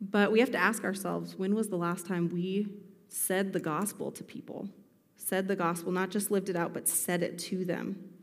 but 0.00 0.32
we 0.32 0.40
have 0.40 0.50
to 0.52 0.58
ask 0.58 0.84
ourselves 0.84 1.36
when 1.36 1.54
was 1.54 1.68
the 1.68 1.76
last 1.76 2.06
time 2.06 2.28
we 2.28 2.68
said 3.08 3.52
the 3.52 3.60
gospel 3.60 4.10
to 4.12 4.24
people? 4.24 4.68
Said 5.16 5.48
the 5.48 5.56
gospel, 5.56 5.92
not 5.92 6.10
just 6.10 6.30
lived 6.30 6.48
it 6.48 6.56
out, 6.56 6.72
but 6.72 6.88
said 6.88 7.22
it 7.22 7.38
to 7.38 7.64
them. 7.64 8.17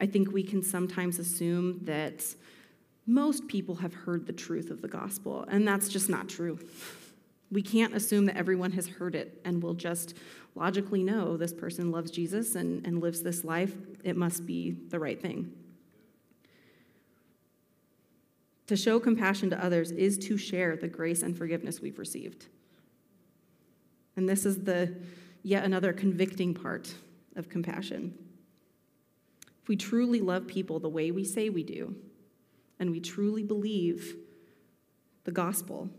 I 0.00 0.06
think 0.06 0.32
we 0.32 0.42
can 0.42 0.62
sometimes 0.62 1.18
assume 1.18 1.80
that 1.84 2.24
most 3.06 3.48
people 3.48 3.76
have 3.76 3.94
heard 3.94 4.26
the 4.26 4.32
truth 4.32 4.70
of 4.70 4.82
the 4.82 4.88
gospel, 4.88 5.44
and 5.48 5.66
that's 5.66 5.88
just 5.88 6.08
not 6.08 6.28
true. 6.28 6.58
We 7.50 7.62
can't 7.62 7.94
assume 7.94 8.26
that 8.26 8.36
everyone 8.36 8.72
has 8.72 8.86
heard 8.86 9.14
it 9.14 9.40
and 9.44 9.62
will 9.62 9.74
just 9.74 10.14
logically 10.54 11.02
know 11.02 11.36
this 11.36 11.52
person 11.52 11.90
loves 11.90 12.10
Jesus 12.10 12.54
and, 12.54 12.86
and 12.86 13.00
lives 13.00 13.22
this 13.22 13.44
life. 13.44 13.74
It 14.04 14.16
must 14.16 14.44
be 14.44 14.72
the 14.90 14.98
right 14.98 15.20
thing. 15.20 15.52
To 18.66 18.76
show 18.76 19.00
compassion 19.00 19.48
to 19.50 19.64
others 19.64 19.90
is 19.90 20.18
to 20.18 20.36
share 20.36 20.76
the 20.76 20.88
grace 20.88 21.22
and 21.22 21.36
forgiveness 21.36 21.80
we've 21.80 21.98
received. 21.98 22.46
And 24.16 24.28
this 24.28 24.44
is 24.44 24.64
the 24.64 24.94
yet 25.42 25.64
another 25.64 25.94
convicting 25.94 26.52
part 26.52 26.92
of 27.36 27.48
compassion. 27.48 28.12
We 29.68 29.76
truly 29.76 30.20
love 30.20 30.46
people 30.46 30.80
the 30.80 30.88
way 30.88 31.10
we 31.10 31.24
say 31.24 31.50
we 31.50 31.62
do, 31.62 31.94
and 32.80 32.90
we 32.90 33.00
truly 33.00 33.42
believe 33.42 34.16
the 35.24 35.30
gospel, 35.30 35.90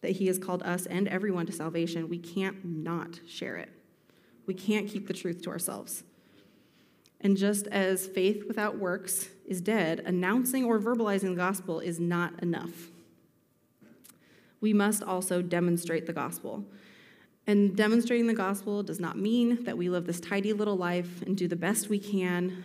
that 0.00 0.12
He 0.12 0.26
has 0.26 0.38
called 0.38 0.62
us 0.62 0.86
and 0.86 1.06
everyone 1.06 1.46
to 1.46 1.52
salvation, 1.52 2.08
we 2.08 2.18
can't 2.18 2.64
not 2.64 3.20
share 3.28 3.56
it. 3.56 3.68
We 4.46 4.54
can't 4.54 4.88
keep 4.88 5.06
the 5.06 5.12
truth 5.12 5.42
to 5.42 5.50
ourselves. 5.50 6.02
And 7.20 7.36
just 7.36 7.66
as 7.68 8.06
faith 8.06 8.44
without 8.48 8.78
works 8.78 9.28
is 9.46 9.60
dead, 9.60 10.00
announcing 10.00 10.64
or 10.64 10.78
verbalizing 10.78 11.30
the 11.30 11.36
gospel 11.36 11.80
is 11.80 12.00
not 12.00 12.42
enough. 12.42 12.90
We 14.60 14.72
must 14.72 15.02
also 15.02 15.42
demonstrate 15.42 16.06
the 16.06 16.12
gospel. 16.12 16.64
And 17.46 17.76
demonstrating 17.76 18.26
the 18.26 18.34
gospel 18.34 18.82
does 18.82 19.00
not 19.00 19.18
mean 19.18 19.64
that 19.64 19.76
we 19.76 19.90
live 19.90 20.06
this 20.06 20.20
tidy 20.20 20.54
little 20.54 20.76
life 20.76 21.22
and 21.22 21.36
do 21.36 21.48
the 21.48 21.56
best 21.56 21.90
we 21.90 21.98
can, 21.98 22.64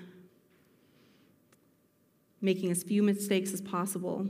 making 2.42 2.72
as 2.72 2.84
few 2.84 3.04
mistakes 3.04 3.54
as 3.54 3.62
possible. 3.62 4.28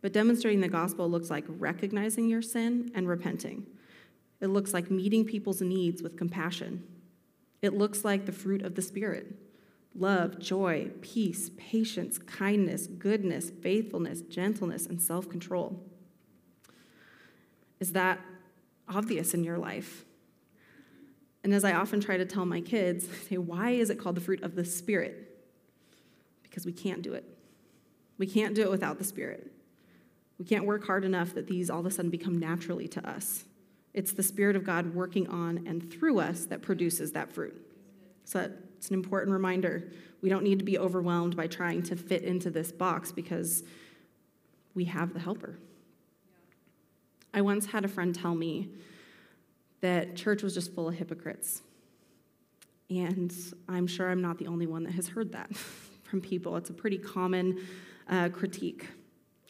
But 0.00 0.12
demonstrating 0.12 0.60
the 0.60 0.68
gospel 0.68 1.08
looks 1.08 1.30
like 1.30 1.44
recognizing 1.48 2.28
your 2.28 2.42
sin 2.42 2.90
and 2.94 3.08
repenting. 3.08 3.66
It 4.40 4.48
looks 4.48 4.74
like 4.74 4.90
meeting 4.90 5.24
people's 5.24 5.62
needs 5.62 6.02
with 6.02 6.16
compassion. 6.16 6.84
It 7.62 7.74
looks 7.74 8.04
like 8.04 8.26
the 8.26 8.32
fruit 8.32 8.62
of 8.62 8.74
the 8.74 8.82
Spirit 8.82 9.34
love, 9.94 10.38
joy, 10.38 10.90
peace, 11.02 11.50
patience, 11.56 12.18
kindness, 12.18 12.86
goodness, 12.86 13.50
faithfulness, 13.50 14.22
gentleness, 14.22 14.86
and 14.86 15.00
self 15.00 15.28
control. 15.28 15.80
Is 17.78 17.92
that 17.92 18.20
obvious 18.88 19.34
in 19.34 19.44
your 19.44 19.58
life? 19.58 20.04
And 21.44 21.52
as 21.52 21.64
I 21.64 21.72
often 21.72 22.00
try 22.00 22.16
to 22.16 22.24
tell 22.24 22.46
my 22.46 22.60
kids, 22.60 23.08
I 23.12 23.28
say, 23.28 23.36
why 23.36 23.70
is 23.70 23.90
it 23.90 23.98
called 23.98 24.16
the 24.16 24.20
fruit 24.20 24.42
of 24.42 24.54
the 24.54 24.64
Spirit? 24.64 25.31
Because 26.52 26.66
we 26.66 26.72
can't 26.72 27.00
do 27.00 27.14
it. 27.14 27.24
We 28.18 28.26
can't 28.26 28.54
do 28.54 28.60
it 28.60 28.70
without 28.70 28.98
the 28.98 29.04
Spirit. 29.04 29.50
We 30.38 30.44
can't 30.44 30.66
work 30.66 30.84
hard 30.84 31.02
enough 31.02 31.32
that 31.32 31.46
these 31.46 31.70
all 31.70 31.80
of 31.80 31.86
a 31.86 31.90
sudden 31.90 32.10
become 32.10 32.38
naturally 32.38 32.86
to 32.88 33.08
us. 33.08 33.44
It's 33.94 34.12
the 34.12 34.22
Spirit 34.22 34.54
of 34.54 34.62
God 34.62 34.94
working 34.94 35.26
on 35.28 35.66
and 35.66 35.90
through 35.90 36.18
us 36.18 36.44
that 36.44 36.60
produces 36.60 37.12
that 37.12 37.32
fruit. 37.32 37.56
So 38.26 38.50
it's 38.76 38.88
an 38.88 38.94
important 38.94 39.32
reminder. 39.32 39.90
We 40.20 40.28
don't 40.28 40.44
need 40.44 40.58
to 40.58 40.64
be 40.64 40.78
overwhelmed 40.78 41.36
by 41.36 41.46
trying 41.46 41.84
to 41.84 41.96
fit 41.96 42.22
into 42.22 42.50
this 42.50 42.70
box 42.70 43.12
because 43.12 43.62
we 44.74 44.84
have 44.84 45.14
the 45.14 45.20
helper. 45.20 45.58
I 47.32 47.40
once 47.40 47.64
had 47.64 47.86
a 47.86 47.88
friend 47.88 48.14
tell 48.14 48.34
me 48.34 48.68
that 49.80 50.16
church 50.16 50.42
was 50.42 50.52
just 50.52 50.74
full 50.74 50.88
of 50.88 50.96
hypocrites. 50.96 51.62
And 52.90 53.34
I'm 53.70 53.86
sure 53.86 54.10
I'm 54.10 54.20
not 54.20 54.36
the 54.36 54.48
only 54.48 54.66
one 54.66 54.84
that 54.84 54.92
has 54.92 55.08
heard 55.08 55.32
that 55.32 55.50
from 56.12 56.20
people. 56.20 56.58
It's 56.58 56.68
a 56.68 56.74
pretty 56.74 56.98
common 56.98 57.66
uh, 58.06 58.28
critique. 58.28 58.86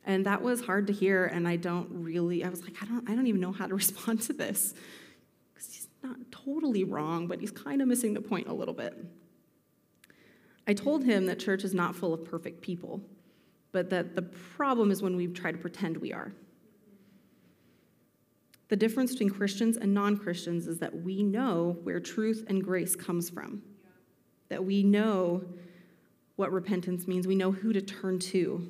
And 0.04 0.24
that 0.26 0.42
was 0.42 0.64
hard 0.64 0.86
to 0.86 0.92
hear, 0.92 1.24
and 1.24 1.48
I 1.48 1.56
don't 1.56 1.88
really, 1.90 2.44
I 2.44 2.48
was 2.50 2.62
like, 2.62 2.76
I 2.80 2.86
don't, 2.86 3.10
I 3.10 3.16
don't 3.16 3.26
even 3.26 3.40
know 3.40 3.50
how 3.50 3.66
to 3.66 3.74
respond 3.82 4.22
to 4.22 4.32
this. 4.32 4.72
Because 5.52 5.74
he's 5.74 5.88
not 6.04 6.18
totally 6.30 6.84
wrong, 6.84 7.26
but 7.26 7.40
he's 7.40 7.50
kind 7.50 7.82
of 7.82 7.88
missing 7.88 8.14
the 8.14 8.20
point 8.20 8.46
a 8.46 8.52
little 8.52 8.74
bit. 8.74 8.96
I 10.68 10.72
told 10.72 11.02
him 11.02 11.26
that 11.26 11.40
church 11.40 11.64
is 11.64 11.74
not 11.74 11.96
full 11.96 12.14
of 12.14 12.24
perfect 12.24 12.62
people, 12.62 13.00
but 13.72 13.90
that 13.90 14.14
the 14.14 14.22
problem 14.22 14.92
is 14.92 15.02
when 15.02 15.16
we 15.16 15.26
try 15.26 15.50
to 15.50 15.58
pretend 15.58 15.96
we 15.96 16.12
are. 16.12 16.32
The 18.68 18.76
difference 18.76 19.10
between 19.10 19.30
Christians 19.30 19.76
and 19.76 19.92
non 19.92 20.16
Christians 20.16 20.68
is 20.68 20.78
that 20.78 21.02
we 21.02 21.24
know 21.24 21.76
where 21.82 21.98
truth 21.98 22.44
and 22.46 22.62
grace 22.62 22.94
comes 22.94 23.28
from, 23.28 23.62
that 24.48 24.64
we 24.64 24.84
know 24.84 25.42
what 26.36 26.52
repentance 26.52 27.06
means, 27.06 27.26
we 27.26 27.34
know 27.34 27.52
who 27.52 27.72
to 27.72 27.80
turn 27.80 28.18
to 28.18 28.68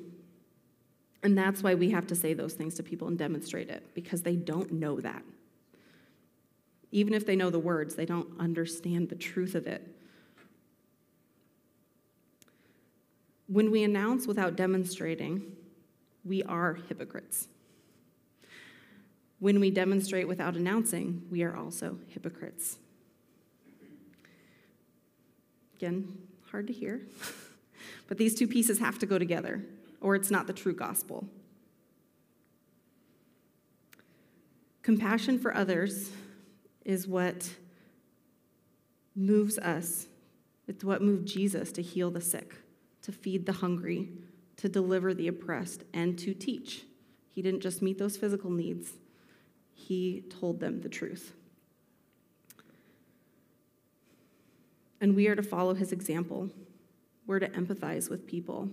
and 1.23 1.37
that's 1.37 1.63
why 1.63 1.73
we 1.73 1.89
have 1.91 2.05
to 2.07 2.15
say 2.15 2.33
those 2.33 2.53
things 2.53 2.75
to 2.75 2.83
people 2.83 3.07
and 3.07 3.17
demonstrate 3.17 3.69
it, 3.69 3.95
because 3.95 4.21
they 4.21 4.35
don't 4.35 4.73
know 4.73 4.99
that. 4.99 5.23
Even 6.91 7.13
if 7.13 7.25
they 7.25 7.35
know 7.35 7.49
the 7.49 7.59
words, 7.59 7.95
they 7.95 8.05
don't 8.05 8.27
understand 8.39 9.09
the 9.09 9.15
truth 9.15 9.55
of 9.55 9.65
it. 9.65 9.87
When 13.47 13.71
we 13.71 13.83
announce 13.83 14.27
without 14.27 14.57
demonstrating, 14.57 15.55
we 16.25 16.43
are 16.43 16.73
hypocrites. 16.89 17.47
When 19.39 19.59
we 19.59 19.71
demonstrate 19.71 20.27
without 20.27 20.55
announcing, 20.55 21.23
we 21.31 21.43
are 21.43 21.55
also 21.55 21.97
hypocrites. 22.09 22.77
Again, 25.77 26.17
hard 26.51 26.67
to 26.67 26.73
hear, 26.73 27.01
but 28.07 28.17
these 28.17 28.35
two 28.35 28.47
pieces 28.47 28.79
have 28.79 28.99
to 28.99 29.05
go 29.05 29.17
together 29.17 29.63
or 30.03 30.15
it's 30.15 30.29
not 30.29 30.45
the 30.45 30.53
true 30.53 30.75
gospel. 30.75 31.25
Compassion 34.83 35.39
for 35.39 35.55
others 35.55 36.11
is 36.83 37.07
what 37.07 37.49
moves 39.15 39.57
us. 39.57 40.07
It's 40.67 40.83
what 40.83 41.01
moved 41.01 41.25
Jesus 41.25 41.71
to 41.71 41.81
heal 41.81 42.11
the 42.11 42.21
sick, 42.21 42.53
to 43.03 43.13
feed 43.13 43.45
the 43.45 43.53
hungry, 43.53 44.09
to 44.57 44.67
deliver 44.67 45.13
the 45.13 45.29
oppressed, 45.29 45.83
and 45.93 46.19
to 46.19 46.33
teach. 46.33 46.83
He 47.29 47.41
didn't 47.41 47.61
just 47.61 47.81
meet 47.81 47.97
those 47.97 48.17
physical 48.17 48.51
needs, 48.51 48.93
he 49.73 50.23
told 50.29 50.59
them 50.59 50.81
the 50.81 50.89
truth. 50.89 51.33
And 55.01 55.15
we 55.15 55.27
are 55.27 55.35
to 55.35 55.43
follow 55.43 55.73
his 55.73 55.91
example. 55.91 56.49
We're 57.25 57.39
to 57.39 57.49
empathize 57.49 58.09
with 58.09 58.27
people 58.27 58.69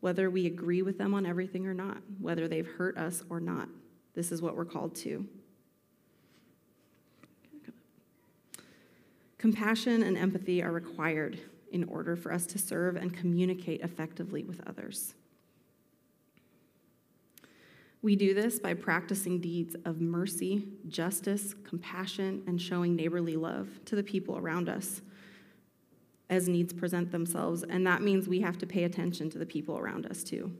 whether 0.00 0.30
we 0.30 0.46
agree 0.46 0.82
with 0.82 0.98
them 0.98 1.14
on 1.14 1.26
everything 1.26 1.66
or 1.66 1.74
not, 1.74 1.98
whether 2.20 2.46
they've 2.46 2.66
hurt 2.66 2.96
us 2.96 3.22
or 3.28 3.40
not. 3.40 3.68
This 4.14 4.30
is 4.30 4.40
what 4.40 4.56
we're 4.56 4.64
called 4.64 4.94
to. 4.96 5.26
Compassion 9.38 10.02
and 10.02 10.16
empathy 10.16 10.62
are 10.62 10.72
required 10.72 11.38
in 11.72 11.84
order 11.84 12.16
for 12.16 12.32
us 12.32 12.46
to 12.46 12.58
serve 12.58 12.96
and 12.96 13.14
communicate 13.14 13.80
effectively 13.82 14.42
with 14.42 14.60
others. 14.66 15.14
We 18.00 18.14
do 18.14 18.32
this 18.32 18.58
by 18.60 18.74
practicing 18.74 19.40
deeds 19.40 19.74
of 19.84 20.00
mercy, 20.00 20.68
justice, 20.88 21.54
compassion, 21.64 22.44
and 22.46 22.60
showing 22.60 22.94
neighborly 22.94 23.36
love 23.36 23.68
to 23.86 23.96
the 23.96 24.04
people 24.04 24.38
around 24.38 24.68
us 24.68 25.02
as 26.30 26.48
needs 26.48 26.72
present 26.72 27.10
themselves, 27.10 27.62
and 27.62 27.86
that 27.86 28.02
means 28.02 28.28
we 28.28 28.40
have 28.40 28.58
to 28.58 28.66
pay 28.66 28.84
attention 28.84 29.30
to 29.30 29.38
the 29.38 29.46
people 29.46 29.78
around 29.78 30.06
us 30.06 30.22
too. 30.22 30.52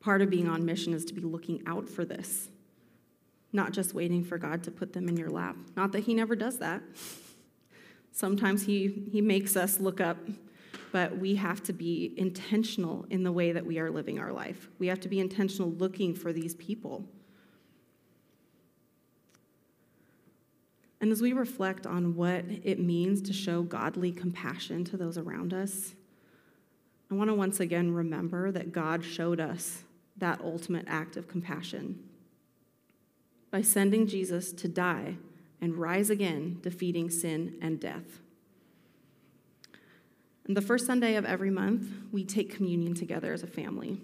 Part 0.00 0.22
of 0.22 0.30
being 0.30 0.48
on 0.48 0.64
mission 0.64 0.94
is 0.94 1.04
to 1.06 1.14
be 1.14 1.20
looking 1.20 1.62
out 1.66 1.88
for 1.88 2.04
this, 2.04 2.48
not 3.52 3.72
just 3.72 3.94
waiting 3.94 4.22
for 4.22 4.38
God 4.38 4.62
to 4.64 4.70
put 4.70 4.92
them 4.92 5.08
in 5.08 5.16
your 5.16 5.30
lap. 5.30 5.56
Not 5.76 5.92
that 5.92 6.00
He 6.00 6.14
never 6.14 6.36
does 6.36 6.58
that. 6.58 6.82
Sometimes 8.12 8.64
He, 8.64 9.08
he 9.10 9.20
makes 9.20 9.56
us 9.56 9.80
look 9.80 10.00
up, 10.00 10.18
but 10.92 11.18
we 11.18 11.34
have 11.34 11.62
to 11.64 11.72
be 11.72 12.14
intentional 12.16 13.06
in 13.10 13.24
the 13.24 13.32
way 13.32 13.50
that 13.52 13.66
we 13.66 13.80
are 13.80 13.90
living 13.90 14.20
our 14.20 14.32
life. 14.32 14.68
We 14.78 14.86
have 14.86 15.00
to 15.00 15.08
be 15.08 15.18
intentional 15.18 15.70
looking 15.72 16.14
for 16.14 16.32
these 16.32 16.54
people. 16.54 17.04
And 21.00 21.12
as 21.12 21.22
we 21.22 21.32
reflect 21.32 21.86
on 21.86 22.16
what 22.16 22.44
it 22.64 22.80
means 22.80 23.22
to 23.22 23.32
show 23.32 23.62
godly 23.62 24.10
compassion 24.10 24.84
to 24.86 24.96
those 24.96 25.16
around 25.16 25.54
us, 25.54 25.94
I 27.10 27.14
want 27.14 27.30
to 27.30 27.34
once 27.34 27.60
again 27.60 27.92
remember 27.92 28.50
that 28.50 28.72
God 28.72 29.04
showed 29.04 29.40
us 29.40 29.84
that 30.16 30.40
ultimate 30.42 30.84
act 30.88 31.16
of 31.16 31.28
compassion 31.28 32.02
by 33.50 33.62
sending 33.62 34.06
Jesus 34.06 34.52
to 34.52 34.68
die 34.68 35.16
and 35.60 35.76
rise 35.76 36.10
again, 36.10 36.58
defeating 36.62 37.08
sin 37.10 37.56
and 37.62 37.80
death. 37.80 38.20
And 40.46 40.56
the 40.56 40.62
first 40.62 40.86
Sunday 40.86 41.14
of 41.16 41.24
every 41.24 41.50
month, 41.50 41.86
we 42.10 42.24
take 42.24 42.54
communion 42.54 42.94
together 42.94 43.32
as 43.32 43.42
a 43.42 43.46
family. 43.46 44.00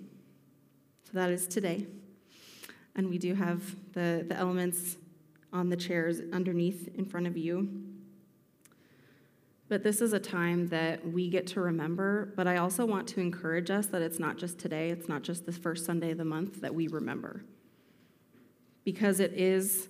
So 1.05 1.13
that 1.15 1.31
is 1.31 1.47
today. 1.47 1.87
And 2.95 3.09
we 3.09 3.19
do 3.19 3.35
have 3.35 3.63
the, 3.93 4.25
the 4.29 4.37
elements 4.37 4.97
on 5.55 5.71
the 5.71 5.77
chairs 5.77 6.21
underneath 6.33 6.89
in 6.97 7.07
front 7.07 7.27
of 7.27 7.39
you. 7.39 7.69
But 9.69 9.83
this 9.83 10.03
is 10.03 10.13
a 10.13 10.19
time 10.19 10.67
that 10.69 11.11
we 11.11 11.31
get 11.31 11.47
to 11.49 11.61
remember, 11.61 12.35
but 12.37 12.47
I 12.47 12.59
also 12.59 12.85
want 12.85 13.09
to 13.09 13.21
encourage 13.21 13.71
us 13.71 13.87
that 13.87 14.03
it's 14.03 14.19
not 14.19 14.37
just 14.37 14.59
today, 14.59 14.91
it's 14.91 15.09
not 15.09 15.23
just 15.23 15.47
the 15.47 15.53
first 15.53 15.87
Sunday 15.87 16.11
of 16.11 16.19
the 16.19 16.25
month 16.25 16.61
that 16.61 16.75
we 16.75 16.89
remember. 16.89 17.45
Because 18.85 19.21
it 19.21 19.33
is 19.33 19.89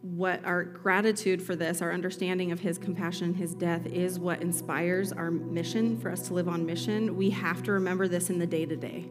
what 0.00 0.44
our 0.44 0.64
gratitude 0.64 1.40
for 1.40 1.54
this, 1.54 1.80
our 1.80 1.92
understanding 1.92 2.50
of 2.50 2.58
his 2.58 2.76
compassion, 2.76 3.34
his 3.34 3.54
death, 3.54 3.86
is 3.86 4.18
what 4.18 4.42
inspires 4.42 5.12
our 5.12 5.30
mission 5.30 5.96
for 6.00 6.10
us 6.10 6.26
to 6.26 6.34
live 6.34 6.48
on 6.48 6.66
mission. 6.66 7.16
We 7.16 7.30
have 7.30 7.62
to 7.64 7.72
remember 7.72 8.08
this 8.08 8.28
in 8.28 8.40
the 8.40 8.46
day 8.46 8.66
to 8.66 8.76
day. 8.76 9.08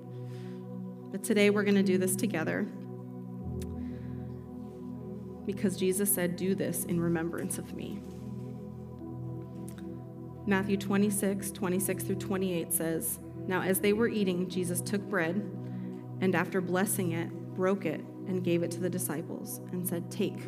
But 1.12 1.24
today 1.24 1.50
we're 1.50 1.64
going 1.64 1.76
to 1.76 1.84
do 1.84 1.98
this 1.98 2.18
together. 2.18 2.68
Because 5.46 5.76
Jesus 5.76 6.14
said, 6.14 6.36
Do 6.36 6.56
this 6.56 6.86
in 6.86 7.00
remembrance 7.00 7.58
of 7.58 7.74
me. 7.74 8.02
Matthew 10.46 10.78
26, 10.78 11.52
26 11.52 12.04
through 12.04 12.16
28 12.16 12.74
says, 12.74 13.20
Now 13.48 13.62
as 13.62 13.80
they 13.80 13.94
were 13.94 14.08
eating, 14.08 14.50
Jesus 14.50 14.82
took 14.82 15.02
bread, 15.02 15.36
and 16.20 16.36
after 16.36 16.62
blessing 16.62 17.12
it, 17.12 17.30
broke 17.56 17.86
it, 17.86 18.02
and 18.28 18.44
gave 18.44 18.64
it 18.64 18.72
to 18.72 18.80
the 18.80 18.90
disciples, 18.90 19.60
and 19.72 19.88
said, 19.88 20.10
Take, 20.10 20.40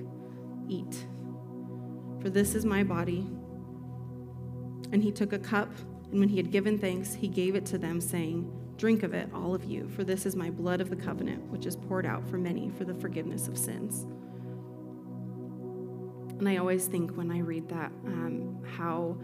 eat. 0.68 1.06
For 2.22 2.30
this 2.30 2.56
is 2.56 2.66
my 2.66 2.84
body. 2.84 3.28
And 4.92 5.04
he 5.04 5.12
took 5.12 5.34
a 5.34 5.40
cup, 5.40 5.72
and 6.12 6.20
when 6.20 6.30
he 6.30 6.38
had 6.38 6.52
given 6.52 6.78
thanks, 6.78 7.14
he 7.14 7.28
gave 7.28 7.56
it 7.56 7.66
to 7.68 7.78
them, 7.78 8.00
saying, 8.00 8.52
Drink 8.78 9.04
of 9.04 9.14
it, 9.14 9.30
all 9.34 9.54
of 9.54 9.64
you, 9.64 9.88
for 9.90 10.04
this 10.04 10.26
is 10.26 10.36
my 10.36 10.50
blood 10.50 10.82
of 10.82 10.90
the 10.90 10.96
covenant, 10.96 11.44
which 11.52 11.66
is 11.66 11.76
poured 11.76 12.06
out 12.06 12.28
for 12.28 12.38
many 12.38 12.70
for 12.70 12.86
the 12.86 12.94
forgiveness 12.96 13.48
of 13.48 13.58
sins. 13.58 14.08
And 16.40 16.50
I 16.50 16.58
always 16.58 16.88
think 16.88 17.12
when 17.12 17.32
I 17.32 17.40
read 17.40 17.70
that 17.70 17.92
um, 18.06 18.62
how 18.78 19.18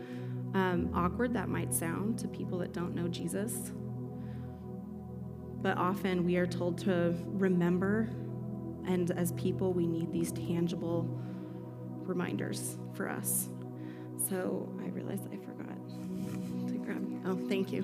um, 0.53 0.91
awkward 0.93 1.33
that 1.33 1.49
might 1.49 1.73
sound 1.73 2.19
to 2.19 2.27
people 2.27 2.59
that 2.59 2.73
don't 2.73 2.95
know 2.95 3.07
Jesus. 3.07 3.71
But 5.61 5.77
often 5.77 6.25
we 6.25 6.37
are 6.37 6.47
told 6.47 6.77
to 6.79 7.15
remember, 7.25 8.09
and 8.85 9.11
as 9.11 9.33
people, 9.33 9.73
we 9.73 9.85
need 9.85 10.11
these 10.11 10.31
tangible 10.31 11.07
reminders 12.03 12.77
for 12.93 13.09
us. 13.09 13.49
So 14.29 14.71
I 14.81 14.87
realized 14.87 15.27
I 15.31 15.37
forgot 15.37 15.77
to 16.67 16.77
grab. 16.77 17.21
Oh, 17.25 17.35
thank 17.47 17.71
you. 17.71 17.83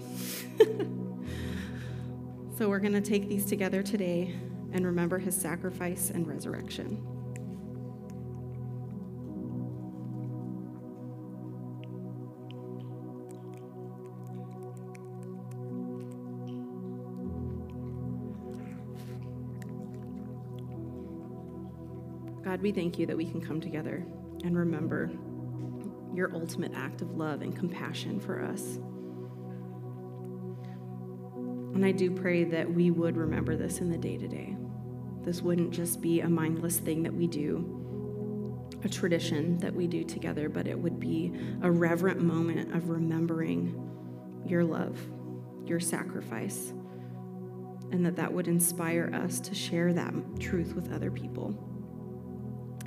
so 2.57 2.69
we're 2.69 2.79
going 2.79 2.93
to 2.93 3.01
take 3.01 3.27
these 3.27 3.45
together 3.45 3.83
today 3.83 4.33
and 4.71 4.85
remember 4.85 5.19
his 5.19 5.35
sacrifice 5.35 6.09
and 6.09 6.27
resurrection. 6.27 7.14
God, 22.45 22.61
we 22.61 22.71
thank 22.71 22.99
you 22.99 23.07
that 23.07 23.17
we 23.17 23.25
can 23.25 23.41
come 23.41 23.59
together 23.59 24.05
and 24.43 24.55
remember 24.55 25.09
your 26.13 26.31
ultimate 26.35 26.73
act 26.75 27.01
of 27.01 27.17
love 27.17 27.41
and 27.41 27.57
compassion 27.57 28.19
for 28.19 28.39
us. 28.39 28.77
And 31.73 31.83
I 31.83 31.91
do 31.91 32.11
pray 32.11 32.43
that 32.43 32.71
we 32.71 32.91
would 32.91 33.17
remember 33.17 33.55
this 33.55 33.79
in 33.79 33.89
the 33.89 33.97
day 33.97 34.17
to 34.17 34.27
day. 34.27 34.55
This 35.23 35.41
wouldn't 35.41 35.71
just 35.71 36.01
be 36.01 36.21
a 36.21 36.29
mindless 36.29 36.77
thing 36.77 37.01
that 37.01 37.13
we 37.15 37.25
do, 37.25 38.69
a 38.83 38.89
tradition 38.89 39.57
that 39.57 39.73
we 39.73 39.87
do 39.87 40.03
together, 40.03 40.47
but 40.47 40.67
it 40.67 40.77
would 40.77 40.99
be 40.99 41.33
a 41.63 41.71
reverent 41.71 42.21
moment 42.21 42.75
of 42.75 42.89
remembering 42.89 43.73
your 44.45 44.63
love, 44.63 44.99
your 45.65 45.79
sacrifice, 45.79 46.73
and 47.91 48.05
that 48.05 48.15
that 48.17 48.31
would 48.31 48.47
inspire 48.47 49.09
us 49.15 49.39
to 49.39 49.55
share 49.55 49.93
that 49.93 50.13
truth 50.39 50.75
with 50.75 50.93
other 50.93 51.09
people. 51.09 51.74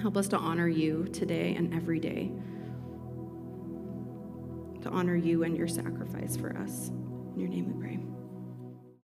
Help 0.01 0.17
us 0.17 0.29
to 0.29 0.37
honor 0.37 0.69
you 0.69 1.05
today 1.13 1.55
and 1.57 1.75
every 1.75 1.99
day, 1.99 2.31
to 4.83 4.89
honor 4.91 5.17
you 5.17 5.43
and 5.43 5.57
your 5.57 5.67
sacrifice 5.69 6.37
for 6.37 6.57
us. 6.57 6.89
In 6.89 7.35
your 7.37 7.49
name 7.49 7.75
we 7.75 7.81
pray. 7.81 8.08